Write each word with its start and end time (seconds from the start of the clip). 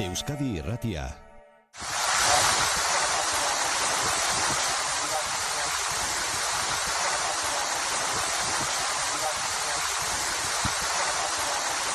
Euskadi 0.00 0.54
Irratia. 0.56 1.02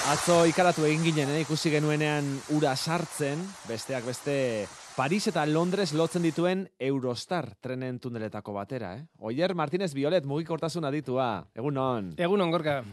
Atzo 0.06 0.44
ikaratu 0.46 0.86
egin 0.86 1.02
ginen, 1.02 1.32
eh? 1.34 1.40
ikusi 1.42 1.72
genuenean 1.74 2.28
ura 2.54 2.76
sartzen, 2.78 3.42
besteak 3.66 4.06
beste 4.06 4.38
Paris 4.94 5.24
eta 5.34 5.48
Londres 5.50 5.96
lotzen 5.98 6.22
dituen 6.30 6.68
Eurostar 6.78 7.56
trenen 7.58 7.98
tuneletako 7.98 8.54
batera. 8.54 8.94
Eh? 9.00 9.04
Oier 9.18 9.58
Martínez 9.58 9.96
Violet 9.98 10.30
mugikortasun 10.30 10.86
aditua, 10.86 11.48
egun 11.58 11.82
non? 11.82 12.14
Egun 12.22 12.46
on, 12.46 12.54
gorka. 12.54 12.84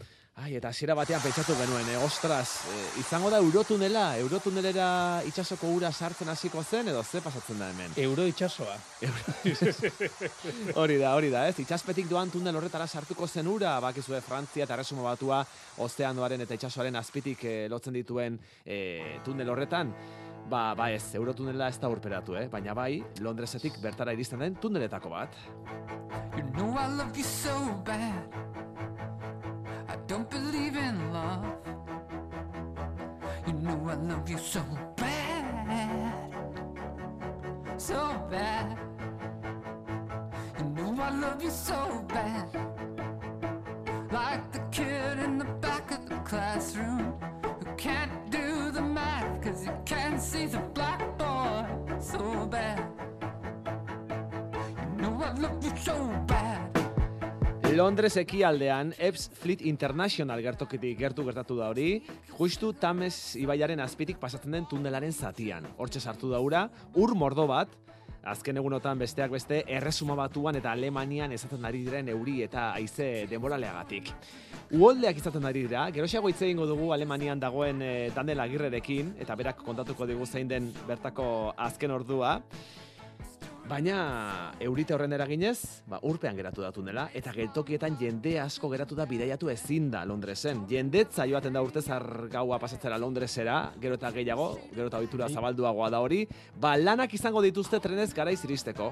Ai, 0.43 0.57
eta 0.59 0.73
hasiera 0.73 0.95
batean 0.99 1.21
pentsatu 1.23 1.55
genuen, 1.55 1.87
eh? 1.93 1.99
ostras, 2.03 2.65
eh, 2.67 2.87
izango 2.99 3.29
da 3.31 3.39
eurotunela, 3.39 4.17
eurotunelera 4.19 4.87
itxasoko 5.29 5.69
ura 5.71 5.93
sartzen 5.93 6.33
hasiko 6.33 6.65
zen, 6.65 6.89
edo 6.91 7.03
ze 7.05 7.21
pasatzen 7.23 7.61
da 7.61 7.69
hemen? 7.71 7.93
Euro 8.03 8.25
itxasoa. 8.27 8.75
hori 10.83 10.97
da, 10.99 11.13
hori 11.15 11.31
da, 11.31 11.45
ez? 11.47 11.61
Itxaspetik 11.63 12.11
doan 12.11 12.33
tunel 12.35 12.59
horretara 12.59 12.89
sartuko 12.89 13.29
zen 13.29 13.47
ura, 13.47 13.77
bakizue 13.85 14.19
Frantzia 14.21 14.67
eta 14.67 14.81
Resumo 14.83 15.07
batua 15.07 15.45
ozeanoaren 15.87 16.43
eta 16.43 16.59
itxasoaren 16.59 16.99
azpitik 16.99 17.47
eh, 17.47 17.55
lotzen 17.71 17.95
dituen 18.01 18.41
eh, 18.67 19.21
tunel 19.23 19.55
horretan. 19.55 19.95
Ba, 20.51 20.73
ba 20.75 20.91
ez, 20.91 21.15
eurotunela 21.15 21.71
ez 21.71 21.79
da 21.79 21.87
urperatu, 21.93 22.35
eh? 22.35 22.49
baina 22.51 22.75
bai, 22.75 22.97
Londresetik 23.23 23.79
bertara 23.85 24.17
iristen 24.19 24.43
den 24.43 24.59
tuneletako 24.59 25.15
bat. 25.15 25.39
You 26.35 26.51
know 26.51 26.75
I 26.75 26.91
love 26.99 27.15
you 27.15 27.23
so 27.23 27.55
bad. 27.87 28.72
Don't 30.13 30.29
believe 30.29 30.77
in 30.77 31.11
love. 31.11 31.43
You 33.47 33.55
know 33.55 33.81
I 33.89 33.95
love 33.95 34.29
you 34.29 34.37
so 34.37 34.63
bad. 34.95 36.31
So 37.79 38.23
bad. 38.31 38.77
You 40.59 40.65
know 40.67 41.03
I 41.03 41.11
love 41.19 41.43
you 41.43 41.49
so 41.49 42.05
bad. 42.09 42.47
Like 44.13 44.53
the 44.53 44.61
kid 44.71 45.19
in 45.19 45.39
the 45.39 45.51
back 45.63 45.91
of 45.91 46.07
the 46.07 46.17
classroom 46.17 47.15
who 47.43 47.75
can't 47.79 48.31
do 48.31 48.71
the 48.71 48.83
math 48.83 49.43
cause 49.43 49.65
he 49.65 49.71
can't 49.87 50.21
see 50.21 50.45
the 50.45 50.61
blackboard. 50.75 52.03
So 52.03 52.45
bad. 52.45 52.85
You 54.79 55.03
know 55.03 55.23
I 55.25 55.33
love 55.33 55.65
you 55.65 55.73
so 55.75 55.97
bad. 56.27 56.52
Londres 57.73 58.19
ekialdean 58.21 58.91
Epps 59.01 59.31
Fleet 59.41 59.63
International 59.65 60.43
gertokitik 60.45 60.99
gertu 60.99 61.25
gertatu 61.25 61.55
da 61.57 61.71
hori, 61.73 62.03
justu 62.37 62.75
Tames 62.77 63.15
ibaiaren 63.41 63.81
azpitik 63.81 64.19
pasatzen 64.21 64.53
den 64.53 64.67
tunelaren 64.69 65.13
zatian. 65.13 65.65
Hortxe 65.81 66.03
sartu 66.03 66.29
da 66.29 66.41
ura, 66.45 66.67
ur 67.01 67.15
mordo 67.17 67.47
bat, 67.49 67.73
azken 68.29 68.61
egunotan 68.61 69.01
besteak 69.01 69.33
beste 69.33 69.63
erresuma 69.67 70.15
batuan 70.19 70.59
eta 70.61 70.75
Alemanian 70.77 71.33
ezaten 71.33 71.65
ari 71.65 71.81
diren 71.87 72.13
euri 72.13 72.43
eta 72.45 72.69
haize 72.77 73.09
denboraleagatik. 73.31 74.13
Uoldeak 74.77 75.23
izaten 75.23 75.49
ari 75.49 75.65
dira, 75.65 75.89
geroxiago 75.97 76.29
hitz 76.29 76.43
egingo 76.43 76.69
dugu 76.69 76.93
Alemanian 76.93 77.41
dagoen 77.41 77.81
e, 77.83 77.93
Daniel 78.15 78.45
Agirrerekin, 78.45 79.17
eta 79.21 79.37
berak 79.39 79.65
kontatuko 79.65 80.07
digu 80.07 80.27
zein 80.27 80.49
den 80.49 80.71
bertako 80.87 81.55
azken 81.57 81.97
ordua. 81.97 82.41
Baina 83.73 84.53
eurite 84.61 84.93
horren 84.93 85.15
eraginez, 85.17 85.81
ba, 85.89 85.97
urpean 86.05 86.37
geratu 86.37 86.61
da 86.61 86.69
tunela, 86.77 87.07
eta 87.17 87.33
geltokietan 87.33 87.95
jende 87.97 88.35
asko 88.43 88.69
geratu 88.69 88.99
da 88.99 89.07
bidaiatu 89.09 89.49
ezin 89.49 89.87
da 89.95 90.03
Londresen. 90.05 90.67
Jendetza 90.69 91.25
joaten 91.31 91.57
da 91.57 91.63
urtezar 91.65 92.05
gaua 92.35 92.59
pasatzera 92.61 92.99
Londresera, 93.01 93.57
gero 93.81 93.97
eta 93.97 94.11
gehiago, 94.13 94.51
gero 94.75 94.91
eta 94.91 95.01
ohitura 95.01 95.31
zabalduagoa 95.33 95.89
da 95.95 96.03
hori, 96.05 96.27
ba 96.61 96.75
lanak 96.77 97.15
izango 97.17 97.41
dituzte 97.41 97.81
trenez 97.81 98.11
garaiz 98.13 98.43
iristeko. 98.45 98.91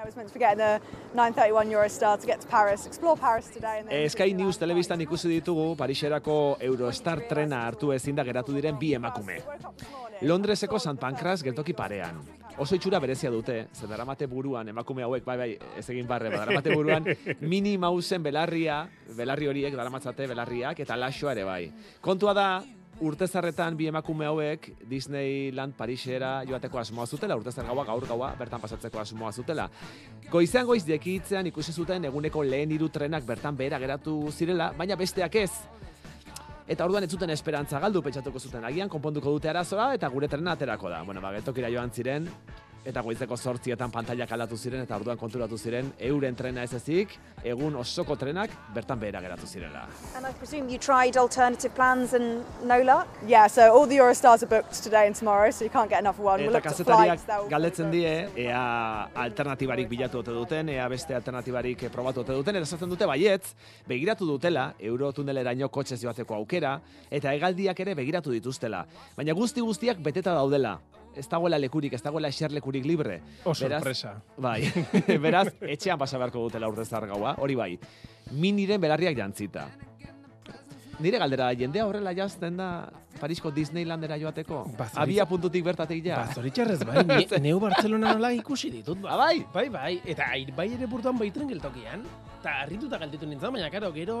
I 0.00 0.04
was 0.06 0.14
meant 0.16 0.28
to 0.28 0.34
be 0.34 0.38
getting 0.38 0.58
the 0.58 0.80
931 1.14 1.68
Eurostar 1.74 2.18
to 2.20 2.26
get 2.26 2.40
to 2.40 2.46
Paris, 2.46 2.86
explore 2.86 3.16
Paris 3.16 3.50
today. 3.50 3.80
And 3.80 3.88
then 3.88 4.04
Eh, 4.04 4.08
Sky 4.08 4.32
News 4.32 4.56
telebistan 4.56 5.00
ikusi 5.00 5.28
ditugu 5.28 5.74
Pariserako 5.76 6.56
Eurostar 6.60 7.26
trena 7.28 7.66
hartu 7.66 7.90
ezin 7.92 8.14
da 8.14 8.24
geratu 8.24 8.54
diren 8.54 8.78
bi 8.78 8.94
emakume. 8.94 9.42
Londreseko 10.22 10.78
St. 10.78 10.96
Pancras 11.00 11.42
geltoki 11.42 11.74
parean. 11.74 12.39
Oso 12.60 12.76
itxura 12.76 12.98
berezia 13.00 13.30
dute, 13.32 13.68
ze 13.72 13.86
daramate 13.88 14.26
buruan, 14.28 14.68
emakume 14.68 15.00
hauek, 15.00 15.24
bai, 15.24 15.36
bai, 15.40 15.52
ez 15.80 15.86
egin 15.88 16.04
barre, 16.06 16.28
ba, 16.28 16.42
daramate 16.42 16.74
buruan, 16.76 17.06
mini 17.40 17.78
mausen 17.80 18.20
belarria, 18.22 18.82
belarri 19.16 19.48
horiek, 19.48 19.72
daramatzate 19.72 20.26
belarriak, 20.28 20.82
eta 20.84 20.98
laxoa 21.00 21.32
ere 21.32 21.46
bai. 21.48 21.62
Kontua 22.04 22.34
da, 22.36 22.44
urtezarretan 23.00 23.78
bi 23.80 23.88
emakume 23.88 24.28
hauek 24.28 24.68
Disneyland 24.90 25.72
Parisera 25.78 26.42
joateko 26.44 26.82
asmoa 26.82 27.06
zutela, 27.08 27.40
urtezar 27.40 27.64
gaua 27.64 27.86
gaur 27.88 28.04
gaua 28.04 28.34
bertan 28.36 28.60
pasatzeko 28.60 29.00
asmoa 29.00 29.32
zutela. 29.32 29.70
Goizean 30.28 30.68
goiz 30.68 30.82
dekitzean 30.84 31.48
ikusi 31.48 31.72
zuten 31.72 32.04
eguneko 32.10 32.44
lehen 32.44 32.76
hiru 32.76 32.90
trenak 32.92 33.24
bertan 33.24 33.56
behera 33.56 33.80
geratu 33.80 34.20
zirela, 34.36 34.74
baina 34.76 35.00
besteak 35.00 35.40
ez. 35.46 35.52
Eta 36.70 36.84
orduan 36.86 37.02
ez 37.02 37.10
zuten 37.10 37.32
esperantza 37.34 37.80
galdu 37.82 37.98
pentsatuko 38.04 38.38
zuten 38.38 38.64
agian 38.68 38.88
konponduko 38.88 39.32
dute 39.34 39.48
arazoa 39.50 39.88
eta 39.96 40.08
gure 40.12 40.28
trena 40.30 40.52
aterako 40.54 40.92
da. 40.92 41.00
Bueno, 41.02 41.18
ba, 41.24 41.32
geltokira 41.34 41.70
joan 41.72 41.90
ziren 41.90 42.28
eta 42.84 43.02
goizeko 43.04 43.36
sortzietan 43.36 43.90
pantailak 43.92 44.30
aldatu 44.32 44.56
ziren 44.56 44.82
eta 44.84 44.96
orduan 44.96 45.18
konturatu 45.20 45.58
ziren 45.58 45.90
euren 46.08 46.36
trena 46.36 46.62
ez 46.64 46.72
ezik, 46.78 47.12
egun 47.44 47.76
osoko 47.76 48.16
trenak 48.16 48.52
bertan 48.74 49.00
behera 49.00 49.20
geratu 49.20 49.46
zirela. 49.46 49.86
And 50.16 50.26
I 50.26 50.32
presume 50.32 50.70
you 50.70 50.78
tried 50.78 51.16
alternative 51.16 51.74
plans 51.74 52.14
and 52.14 52.44
no 52.64 52.80
luck? 52.82 53.08
Yeah, 53.26 53.46
so 53.48 53.70
all 53.72 53.86
the 53.86 53.98
Eurostars 53.98 54.42
are 54.42 54.46
booked 54.46 54.82
today 54.82 55.06
and 55.06 55.16
tomorrow, 55.16 55.50
so 55.50 55.64
you 55.64 55.70
can't 55.70 55.90
get 55.90 56.00
enough 56.00 56.18
of 56.18 56.24
one. 56.24 56.40
We'll 56.40 56.56
Eta 56.56 56.58
at 56.58 56.74
kazetariak 56.74 57.50
galdetzen 57.50 57.90
die, 57.92 58.14
ea 58.46 58.62
alternatibarik 59.26 59.88
bilatu 59.90 60.22
ote 60.22 60.32
duten, 60.32 60.72
ea 60.72 60.88
beste 60.88 61.14
alternatibarik 61.14 61.84
eh, 61.84 61.92
probatu 61.92 62.24
ote 62.24 62.36
duten, 62.36 62.56
eta 62.56 62.86
dute 62.86 63.06
baietz, 63.06 63.54
begiratu 63.88 64.26
dutela, 64.26 64.70
eurotuneleraino 64.78 65.68
kotxez 65.68 66.00
joateko 66.00 66.34
aukera, 66.40 66.78
eta 67.10 67.34
hegaldiak 67.34 67.80
ere 67.80 67.94
begiratu 67.94 68.32
dituztela. 68.32 68.86
Baina 69.16 69.36
guzti 69.36 69.60
guztiak 69.60 70.00
beteta 70.00 70.34
daudela. 70.34 70.78
Ez 71.20 71.28
dagoela 71.28 71.58
lekurik, 71.60 71.92
ez 71.92 72.02
dagoela 72.02 72.28
eserlekurik 72.32 72.86
libre. 72.88 73.20
Oh, 73.44 73.52
Beraz- 73.52 73.78
sorpresa. 73.82 74.14
Bai, 74.40 74.62
beraz, 75.26 75.50
etxean 75.60 75.98
pasa 76.00 76.16
beharko 76.18 76.46
dutela 76.48 76.68
urtezar 76.72 77.04
gaua, 77.10 77.34
hori 77.44 77.54
bai. 77.60 77.74
Miniren 78.32 78.80
belarriak 78.80 79.16
jantzita. 79.18 79.66
Nire 81.00 81.16
galdera, 81.16 81.46
jendea 81.56 81.86
horrela 81.88 82.12
jazten 82.12 82.58
da 82.60 82.66
Parisko 83.20 83.48
Disneylandera 83.56 84.18
joateko? 84.20 84.58
Ba, 84.76 84.84
zoritz- 84.84 85.00
Abia 85.00 85.24
puntutik 85.28 85.64
bertatik 85.64 86.04
ja. 86.04 86.18
Ba, 86.26 86.34
zoritxarrez, 86.36 86.82
bai, 86.84 87.04
ne, 87.08 87.22
neu 87.46 87.60
Bartzelona 87.62 88.12
nola 88.18 88.32
ikusi 88.36 88.68
ditut, 88.74 89.00
ba. 89.00 89.14
Ah, 89.14 89.16
bai? 89.22 89.38
Bai, 89.54 89.68
bai, 89.72 89.94
eta 90.04 90.26
bai 90.56 90.66
ere 90.76 90.88
burtuan 90.92 91.16
baitren 91.20 91.48
geltokian. 91.48 92.04
Eta 92.40 92.58
harrituta 92.66 93.00
galditu 93.00 93.28
nintzen, 93.28 93.52
baina, 93.56 93.70
karo, 93.72 93.92
gero, 93.96 94.18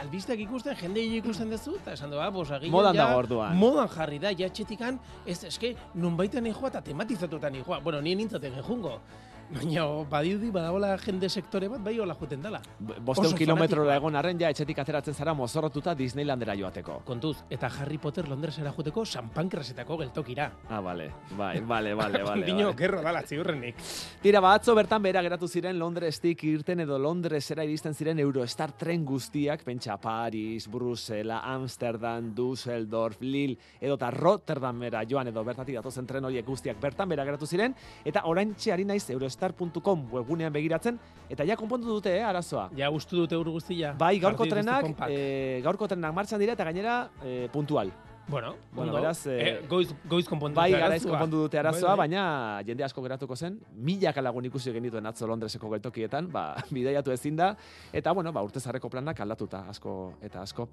albisteak 0.00 0.40
ikusten, 0.44 0.76
jende 0.80 1.02
ikusten 1.18 1.50
duzu, 1.50 1.76
eta 1.80 1.94
esan 1.96 2.12
du, 2.12 2.18
ba, 2.20 2.28
bos, 2.30 2.48
agian, 2.50 2.72
Modan 2.72 2.96
ja, 2.96 3.06
dago 3.06 3.22
orduan. 3.22 3.56
Modan 3.58 3.88
jarri 3.92 4.18
da, 4.22 4.32
ja 4.36 4.48
txetikan, 4.52 4.98
ez, 5.26 5.38
eske, 5.48 5.74
nun 5.94 6.16
baiten 6.18 6.46
ejoa 6.52 6.72
eta 6.72 6.82
tematizatutan 6.84 7.56
ejoa. 7.62 7.80
Bueno, 7.84 8.02
nien 8.04 8.20
nintzaten 8.20 8.60
ejungo. 8.62 8.98
Baina, 9.46 9.84
badiudi, 10.10 10.48
badagola 10.50 10.96
jende 10.98 11.28
sektore 11.30 11.68
bat, 11.70 11.82
bai 11.84 11.94
hola 12.02 12.16
joten 12.18 12.40
dela. 12.42 12.58
Bosteun 12.80 13.34
kilometrora 13.38 13.92
fanatikoa. 13.92 13.96
egon 14.00 14.16
arren 14.18 14.40
ja 14.40 14.48
etxetik 14.50 14.78
ateratzen 14.82 15.14
zara 15.14 15.34
mozorrotuta 15.38 15.94
Disneylandera 15.94 16.56
joateko. 16.58 17.00
Kontuz, 17.06 17.36
eta 17.50 17.70
Harry 17.78 17.98
Potter 17.98 18.26
Londresera 18.28 18.72
joteko 18.74 19.04
San 19.04 19.28
Pancrasetako 19.30 19.98
geltokira. 20.00 20.50
Ah, 20.68 20.80
bale, 20.80 21.10
bai, 21.38 21.60
bale, 21.60 21.94
bale, 21.94 22.22
bale. 22.24 22.46
Dino, 22.48 22.72
bale. 22.72 22.76
gerro 22.78 23.02
dala, 23.02 23.22
ziurrenik. 23.22 23.76
Tira, 24.22 24.40
ba, 24.40 24.54
atzo 24.54 24.74
bertan 24.74 25.02
behera 25.02 25.22
geratu 25.22 25.46
ziren 25.48 25.78
Londrestik 25.78 26.42
irten 26.44 26.82
edo 26.82 26.98
Londresera 26.98 27.64
iristen 27.64 27.94
ziren 27.94 28.18
Eurostar 28.18 28.72
tren 28.72 29.04
guztiak, 29.06 29.62
pentsa 29.62 29.96
Paris, 30.02 30.66
Brusela, 30.66 31.42
Amsterdam, 31.52 32.32
Düsseldorf, 32.34 33.20
Lille, 33.22 33.60
edo 33.80 33.94
eta 33.94 34.10
Rotterdamera 34.10 35.04
joan 35.08 35.30
edo 35.30 35.44
bertatik 35.44 35.78
datozen 35.78 36.06
tren 36.06 36.24
horiek 36.24 36.46
guztiak 36.46 36.80
bertan 36.82 37.08
behera 37.08 37.24
geratu 37.30 37.46
ziren, 37.46 37.76
eta 38.04 38.26
oraintxe 38.26 38.74
ari 38.74 38.84
naiz 38.84 39.04
eurostar.com 39.36 40.06
webgunean 40.12 40.52
begiratzen, 40.52 40.98
eta 41.28 41.44
ja 41.44 41.56
konpondu 41.56 41.86
dute, 41.88 42.16
eh, 42.16 42.24
arazoa. 42.24 42.70
Ja, 42.76 42.90
ustu 42.90 43.16
dute 43.16 43.36
ur 43.36 43.48
guztia. 43.50 43.94
Bai, 43.98 44.18
gaurko 44.18 44.46
trenak, 44.46 44.94
eh, 45.08 45.60
gaurko 45.62 45.86
trenak 45.88 46.14
martxan 46.14 46.40
dira 46.40 46.52
eta 46.52 46.64
gainera 46.64 47.10
eh, 47.24 47.48
puntual. 47.52 47.92
Bueno, 48.28 48.56
Bueno, 48.72 48.92
beraz, 48.92 49.24
eh, 49.28 49.62
goiz, 49.68 49.94
goiz 50.08 50.26
konpondu 50.26 50.56
Bai, 50.56 50.72
garaiz 50.72 51.02
arazoa. 51.04 51.10
konpondu 51.12 51.42
dute 51.44 51.58
arazoa, 51.58 51.94
Bai, 51.94 51.96
bai. 51.96 52.08
baina 52.08 52.62
jende 52.66 52.82
asko 52.82 53.00
geratuko 53.02 53.36
zen, 53.36 53.60
milaka 53.72 54.20
lagun 54.20 54.44
ikusi 54.44 54.72
genituen 54.72 55.06
atzo 55.06 55.28
Londreseko 55.28 55.70
geltokietan, 55.70 56.32
ba, 56.32 56.56
bidaiatu 56.70 57.12
ezin 57.12 57.36
da, 57.36 57.56
eta, 57.92 58.12
bueno, 58.12 58.32
ba, 58.32 58.42
urtezarreko 58.42 58.88
planak 58.88 59.20
aldatuta 59.20 59.68
asko 59.68 60.14
eta 60.22 60.42
asko. 60.42 60.68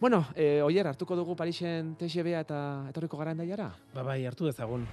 Bueno, 0.00 0.26
e, 0.34 0.62
oier, 0.62 0.86
hartuko 0.86 1.14
dugu 1.16 1.36
Parisen 1.36 1.94
TGB 1.96 2.32
eta 2.40 2.86
etorriko 2.88 3.16
gara 3.18 3.32
endaiara? 3.32 3.70
Ba, 3.94 4.02
bai, 4.02 4.24
hartu 4.26 4.46
dezagun. 4.46 4.86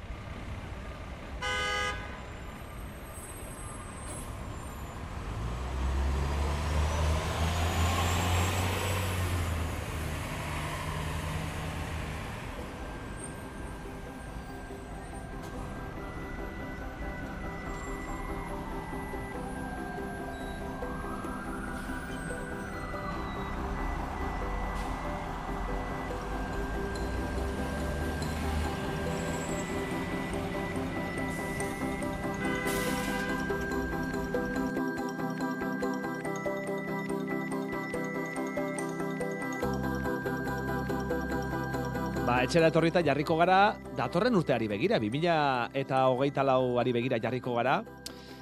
Etxera 42.44 42.68
etorrita 42.72 43.02
jarriko 43.06 43.36
gara, 43.40 43.76
datorren 43.98 44.36
urteari 44.36 44.68
begira, 44.72 45.00
2000 45.00 45.70
eta 45.82 46.06
hogeita 46.10 46.44
lauari 46.48 46.94
begira 46.96 47.20
jarriko 47.22 47.56
gara, 47.58 47.82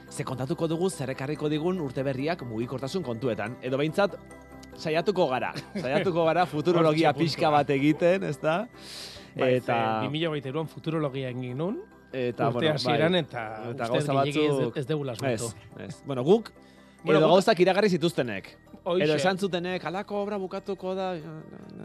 ze 0.09 0.23
kontatuko 0.25 0.67
dugu 0.67 0.89
zerrekarriko 0.89 1.49
digun 1.49 1.79
urte 1.81 2.03
berriak 2.03 2.41
mugikortasun 2.43 3.03
kontuetan. 3.03 3.57
Edo 3.61 3.77
behintzat, 3.77 4.15
saiatuko 4.77 5.27
gara. 5.29 5.53
Saiatuko 5.75 6.25
gara 6.25 6.45
futurologia 6.53 7.13
pixka 7.13 7.51
bat 7.53 7.69
egiten, 7.69 8.23
ez 8.23 8.37
da? 8.41 8.63
Bai, 9.35 9.53
Eta, 9.59 9.75
ze 10.01 10.07
2023an 10.09 10.67
futurologia 10.67 11.29
egin 11.29 11.57
nun, 11.57 11.77
eta 12.11 12.49
urte 12.49 12.65
bueno, 12.65 12.79
bai, 12.83 13.19
eta, 13.21 13.43
eta 13.69 13.91
uste 13.91 13.93
gauza 13.93 14.23
gehiegi 14.23 14.45
ez, 14.45 14.53
batzuk- 14.55 14.77
ez 14.81 14.87
degula 14.89 15.13
ez, 15.29 15.43
ez. 15.85 16.01
Bueno, 16.05 16.23
guk, 16.25 16.49
Bueno, 17.03 17.19
edo 17.19 17.29
gauzak 17.31 17.59
iragarri 17.63 17.89
zituztenek. 17.89 18.49
Hoxe. 18.83 19.03
Edo 19.03 19.15
esan 19.19 19.37
zutenek, 19.37 19.83
alako 19.85 20.21
obra 20.23 20.37
bukatuko 20.39 20.95
da. 20.95 21.13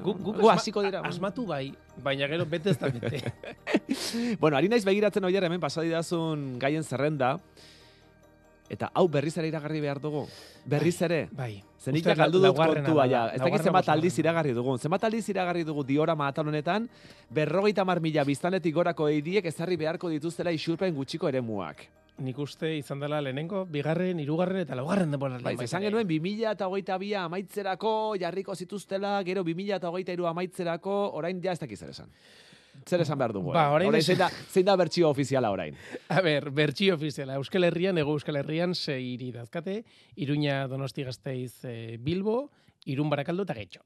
Guk, 0.04 0.20
Gu 0.22 0.48
hasiko 0.50 0.82
dira. 0.82 1.00
asmatu 1.04 1.44
bai, 1.46 1.72
baina 2.02 2.26
gero 2.30 2.46
bete 2.46 2.70
ez 2.70 2.78
da 2.78 2.88
bete. 2.88 3.20
Bueno, 4.40 4.56
ari 4.56 4.68
naiz 4.68 4.84
begiratzen 4.86 5.24
oier 5.24 5.44
hemen 5.44 5.60
pasadidazun 5.60 6.58
gaien 6.58 6.82
zerrenda. 6.82 7.38
Eta 8.70 8.88
hau 8.94 9.04
berriz 9.08 9.36
ere 9.38 9.48
iragarri 9.50 9.80
behar 9.80 10.00
dugu. 10.00 10.24
Berriz 10.64 10.96
ere. 11.02 11.28
bai. 11.32 11.62
Zenik 11.84 12.06
galdu 12.16 12.40
dut 12.40 12.56
kontua 12.56 13.04
ja. 13.06 13.26
Ez 13.34 13.40
dakit 13.42 13.62
zenbat 13.62 13.88
aldiz 13.92 14.14
iragarri 14.18 14.54
dugun. 14.56 14.78
Zenbat 14.78 15.04
aldiz 15.04 15.28
iragarri 15.28 15.64
dugu 15.68 15.84
diorama 15.84 16.28
atal 16.28 16.48
honetan, 16.48 16.88
berrogeita 17.30 17.84
mar 17.84 18.00
mila 18.00 18.24
biztanetik 18.24 18.74
gorako 18.74 19.08
eidiek 19.12 19.44
ezarri 19.44 19.76
beharko 19.76 20.08
dituztela 20.08 20.50
isurpen 20.50 20.94
gutxiko 20.96 21.28
eremuak. 21.28 21.84
Nik 22.22 22.38
uste 22.38 22.68
izan 22.78 23.00
dela 23.02 23.18
lehenengo, 23.20 23.64
bigarren, 23.66 24.20
hirugarren 24.22 24.60
eta 24.62 24.76
laugarren 24.78 25.10
denbora. 25.10 25.40
Bai, 25.42 25.56
esan 25.64 25.82
genuen 25.82 26.06
2000 26.06 26.52
eta 26.52 26.68
hogeita 26.70 26.96
bia 27.02 27.24
amaitzerako 27.26 28.14
jarriko 28.22 28.54
zituztela, 28.54 29.16
gero 29.26 29.42
2000 29.42 29.80
eta 29.80 29.90
hogeita 29.90 30.14
iru 30.14 30.28
amaitzerako, 30.30 30.94
orain 31.18 31.40
ja 31.42 31.52
ez 31.52 31.58
dakiz 31.58 31.80
zer 31.82 31.90
esan. 31.90 32.12
Zer 32.86 33.02
esan 33.02 33.18
behar 33.18 33.32
dugu? 33.34 33.50
Ba, 33.54 33.64
eh? 33.66 33.74
orain 33.74 33.94
ez- 33.98 34.06
zein 34.06 34.18
da, 34.18 34.28
zein 34.50 34.66
da 34.66 34.76
bertsio 34.78 35.08
ofiziala 35.10 35.50
orain. 35.50 35.74
A 36.08 36.20
ber, 36.22 36.50
bertxio 36.54 36.94
ofiziala. 36.94 37.34
Euskal 37.40 37.64
Herrian, 37.66 37.98
ego 37.98 38.14
Euskal 38.14 38.36
Herrian, 38.36 38.74
sei 38.74 39.14
hiri 39.14 39.32
dazkate, 39.32 39.80
Iruña 40.16 40.68
Donosti 40.68 41.02
Gazteiz 41.02 41.64
e, 41.64 41.96
Bilbo, 41.98 42.50
Irun 42.86 43.10
Barakaldo 43.10 43.42
eta 43.42 43.54
Getxo. 43.58 43.82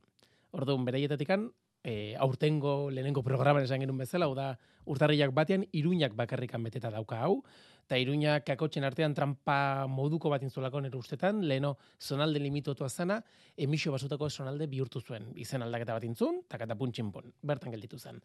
Orduan, 0.53 0.85
beraietatikan, 0.85 1.51
e, 1.85 2.15
aurtengo 2.19 2.91
lehenengo 2.91 3.23
programan 3.23 3.65
esan 3.65 3.81
genuen 3.81 4.01
bezala, 4.05 4.27
hau 4.27 4.35
da, 4.35 4.59
urtarriak 4.89 5.33
batean, 5.37 5.67
Iruñak 5.73 6.15
bakarrikan 6.17 6.63
beteta 6.65 6.91
dauka 6.91 7.21
hau, 7.25 7.43
eta 7.85 7.99
Iruñak 8.01 8.45
kakotxen 8.49 8.85
artean 8.85 9.15
trampa 9.15 9.87
moduko 9.89 10.29
bat 10.33 10.43
intzulako 10.43 10.81
nire 10.85 10.97
ustetan, 10.99 11.43
leheno 11.49 11.77
zonalde 12.01 12.41
limitotua 12.41 12.89
zana, 12.89 13.21
emisio 13.57 13.93
basutako 13.93 14.29
zonalde 14.31 14.67
bihurtu 14.67 15.01
zuen. 15.01 15.31
Izen 15.37 15.63
aldaketa 15.63 15.95
bat 15.97 16.05
intzun, 16.05 16.43
eta 16.49 16.59
katapuntxin 16.65 17.13
pon, 17.13 17.33
bertan 17.43 17.73
gelditu 17.73 17.99
zen. 17.99 18.21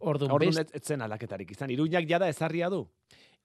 Orduan, 0.00 0.30
Orduan 0.32 0.52
best- 0.52 0.74
ez, 0.74 0.82
ez 0.82 0.86
zen 0.92 1.02
aldaketarik 1.02 1.50
izan. 1.50 1.70
Iruñak 1.70 2.08
jada 2.08 2.28
ezarria 2.28 2.68
du. 2.68 2.82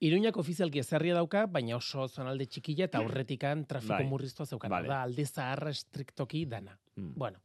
Iruñak 0.02 0.36
ofizialki 0.42 0.80
ezarria 0.82 1.14
dauka, 1.14 1.46
baina 1.46 1.78
oso 1.78 2.08
zonalde 2.10 2.48
txikila 2.50 2.88
eta 2.90 2.98
aurretikan 3.00 3.66
trafiko 3.70 3.94
Bai. 4.00 4.08
murriztua 4.10 4.46
zeukan. 4.50 4.70
Vale. 4.74 4.88
Da, 4.90 5.04
alde 5.04 5.26
zaharra 5.26 5.70
estriktoki 5.70 6.46
dana. 6.50 6.74
Mm. 6.96 7.14
Bueno, 7.16 7.38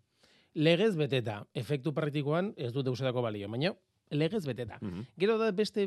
legez 0.54 0.96
beteta, 0.96 1.42
efektu 1.54 1.92
praktikoan 1.92 2.54
ez 2.56 2.72
du 2.72 2.82
deusetako 2.82 3.22
balio, 3.22 3.48
baina 3.52 3.74
legez 4.11 4.44
beteta. 4.47 4.79
Mhm. 4.81 5.06
Gero 5.19 5.38
da 5.38 5.50
beste, 5.53 5.87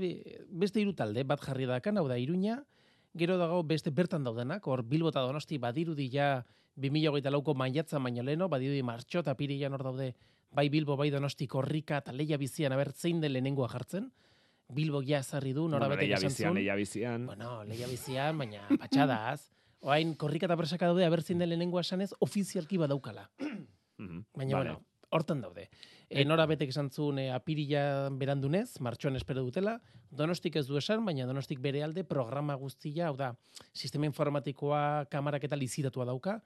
beste 0.50 0.82
hiru 0.82 0.94
talde 0.94 1.24
bat 1.24 1.40
jarri 1.42 1.66
dakan, 1.66 1.98
hau 1.98 2.08
da 2.08 2.18
Iruña, 2.18 2.64
gero 3.16 3.38
dago 3.38 3.64
beste 3.64 3.90
bertan 3.92 4.24
daudenak, 4.24 4.66
hor 4.68 4.84
Bilbo 4.84 5.10
eta 5.10 5.22
Donosti 5.22 5.58
badirudi 5.58 6.10
ja 6.12 6.46
2008 6.76 7.32
lauko 7.32 7.54
maiatza 7.56 8.00
baino 8.00 8.24
leno, 8.24 8.48
badirudi 8.50 8.84
martxo 8.84 9.20
eta 9.20 9.36
pirilan 9.36 9.74
hor 9.74 9.84
daude 9.84 10.16
bai 10.52 10.70
Bilbo, 10.70 10.96
bai 10.98 11.10
Donosti 11.10 11.48
korrika 11.48 11.98
eta 11.98 12.12
leia 12.12 12.38
bizian, 12.38 12.72
aber 12.74 12.92
zein 12.94 13.22
den 13.22 13.34
lehenengoa 13.34 13.68
jartzen. 13.70 14.12
Bilbo 14.70 15.02
ja 15.02 15.20
ezarri 15.20 15.52
du, 15.54 15.68
nora 15.68 15.88
Bueno, 15.88 16.02
esan 16.04 16.30
zuen. 16.32 16.54
leia 16.54 16.76
bizian. 16.76 17.26
Bueno, 17.26 17.64
leia 17.64 17.88
bizian, 17.88 18.38
baina 18.38 18.68
patxadaz. 18.80 19.50
Oain, 19.82 20.14
korrika 20.16 20.46
eta 20.46 20.58
presaka 20.58 20.86
daude, 20.86 21.06
abertzin 21.06 21.40
den 21.40 21.50
lehenengoa 21.50 21.82
esanez, 21.82 22.12
ofizialki 22.20 22.78
badaukala. 22.78 23.30
Mhm. 23.98 24.26
Baina, 24.36 24.58
Vale. 24.58 24.70
bueno, 24.70 24.86
hortan 25.10 25.42
daude. 25.42 25.70
E, 26.10 26.24
nora 26.26 26.48
betek 26.50 26.72
esan 26.74 26.90
zuen 26.90 27.20
e, 27.22 27.28
apirila 27.34 28.10
berandunez, 28.18 28.80
martxoan 28.82 29.18
espero 29.20 29.44
dutela, 29.46 29.78
donostik 30.10 30.58
ez 30.58 30.66
du 30.68 30.78
esan, 30.80 31.04
baina 31.06 31.28
donostik 31.30 31.62
bere 31.62 31.84
alde 31.86 32.04
programa 32.08 32.56
guztia, 32.58 33.10
hau 33.10 33.18
da, 33.18 33.34
sistema 33.74 34.10
informatikoa, 34.10 35.06
kamarak 35.12 35.46
eta 35.50 35.60
lizitatua 35.60 36.08
dauka, 36.10 36.40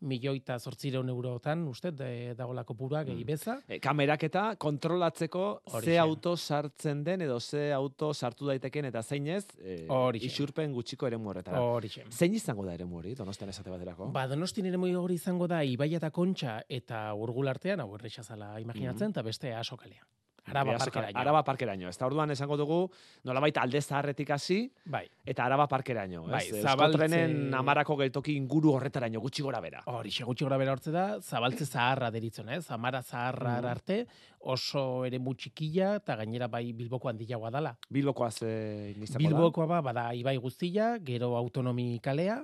milioita 0.00 0.58
zortzireun 0.58 1.08
eurotan, 1.08 1.66
uste, 1.68 1.90
de, 1.92 2.34
dagoela 2.34 2.64
kopura 2.64 3.04
gehi 3.04 3.22
Mm. 3.24 3.26
beza. 3.26 3.58
E, 3.68 3.80
kamerak 3.80 4.22
eta 4.24 4.56
kontrolatzeko 4.56 5.62
Horixe. 5.64 5.90
ze 5.90 5.98
auto 5.98 6.36
sartzen 6.36 7.02
den 7.04 7.22
edo 7.22 7.40
ze 7.40 7.72
auto 7.72 8.12
sartu 8.14 8.46
daiteken 8.46 8.84
eta 8.84 9.02
zeinez 9.02 9.46
e, 9.58 9.86
Horixe. 9.88 10.26
isurpen 10.26 10.72
gutxiko 10.72 11.06
eremu 11.06 11.30
horretara. 11.30 11.60
Horixe. 11.60 12.04
Zein 12.10 12.34
izango 12.34 12.64
da 12.64 12.74
eremu 12.74 12.96
hori, 12.98 13.14
donostian 13.14 13.50
esate 13.50 13.70
baterako? 13.70 14.10
Ba, 14.12 14.26
donostin 14.26 14.66
ere 14.66 14.76
hori 14.78 15.14
izango 15.14 15.46
da 15.46 15.62
Ibai 15.64 15.94
eta 15.94 16.10
Kontxa 16.10 16.62
eta 16.68 17.12
Urgul 17.14 17.48
artean, 17.48 17.80
hau 17.80 17.94
erresa 17.96 18.22
zala 18.22 18.60
imaginatzen, 18.60 19.10
eta 19.10 19.22
beste 19.22 19.52
asokalea. 19.54 20.02
Araba 20.50 20.76
parkeraino. 20.78 21.18
Araba 21.20 21.42
parkeraino. 21.44 21.88
Ez 21.88 21.98
da 21.98 22.06
orduan 22.06 22.30
esango 22.30 22.56
dugu, 22.56 22.90
nolabait 23.24 23.56
alde 23.58 23.80
zaharretik 23.80 24.30
hasi, 24.30 24.72
Bai, 24.84 25.08
eta 25.24 25.44
araba 25.44 25.66
parkeraino. 25.68 26.22
Bai, 26.26 26.44
ez? 26.48 26.64
zabaltze- 26.64 27.02
Euskotrenen 27.08 27.54
amarako 27.54 27.96
geltoki 27.96 28.34
inguru 28.36 28.72
horretaraino 28.74 29.20
gutxi 29.20 29.42
gora 29.42 29.60
bera. 29.60 29.82
hori 29.86 30.10
gutxi 30.10 30.44
gora 30.44 30.56
bera 30.56 30.72
hortze 30.72 30.90
da, 30.90 31.20
zabaltze 31.20 31.64
zaharra 31.66 32.10
deritzen, 32.10 32.48
ez? 32.48 32.70
Amara 32.70 33.02
zaharra 33.02 33.58
Mhm. 33.60 33.66
arte, 33.66 34.06
oso 34.40 35.04
ere 35.04 35.18
txikia 35.18 35.96
eta 35.96 36.16
gainera 36.16 36.48
bai 36.48 36.72
Bilboko 36.72 37.08
handiagoa 37.08 37.50
dala. 37.50 37.76
Bilbokoa 37.90 38.30
ze 38.30 38.94
nizako 38.96 39.18
Bilbokoa 39.18 39.66
ba, 39.66 39.80
bada 39.82 40.14
Ibai 40.14 40.36
guztia, 40.38 40.98
gero 41.02 41.36
autonomi 41.36 42.00
kalea, 42.00 42.36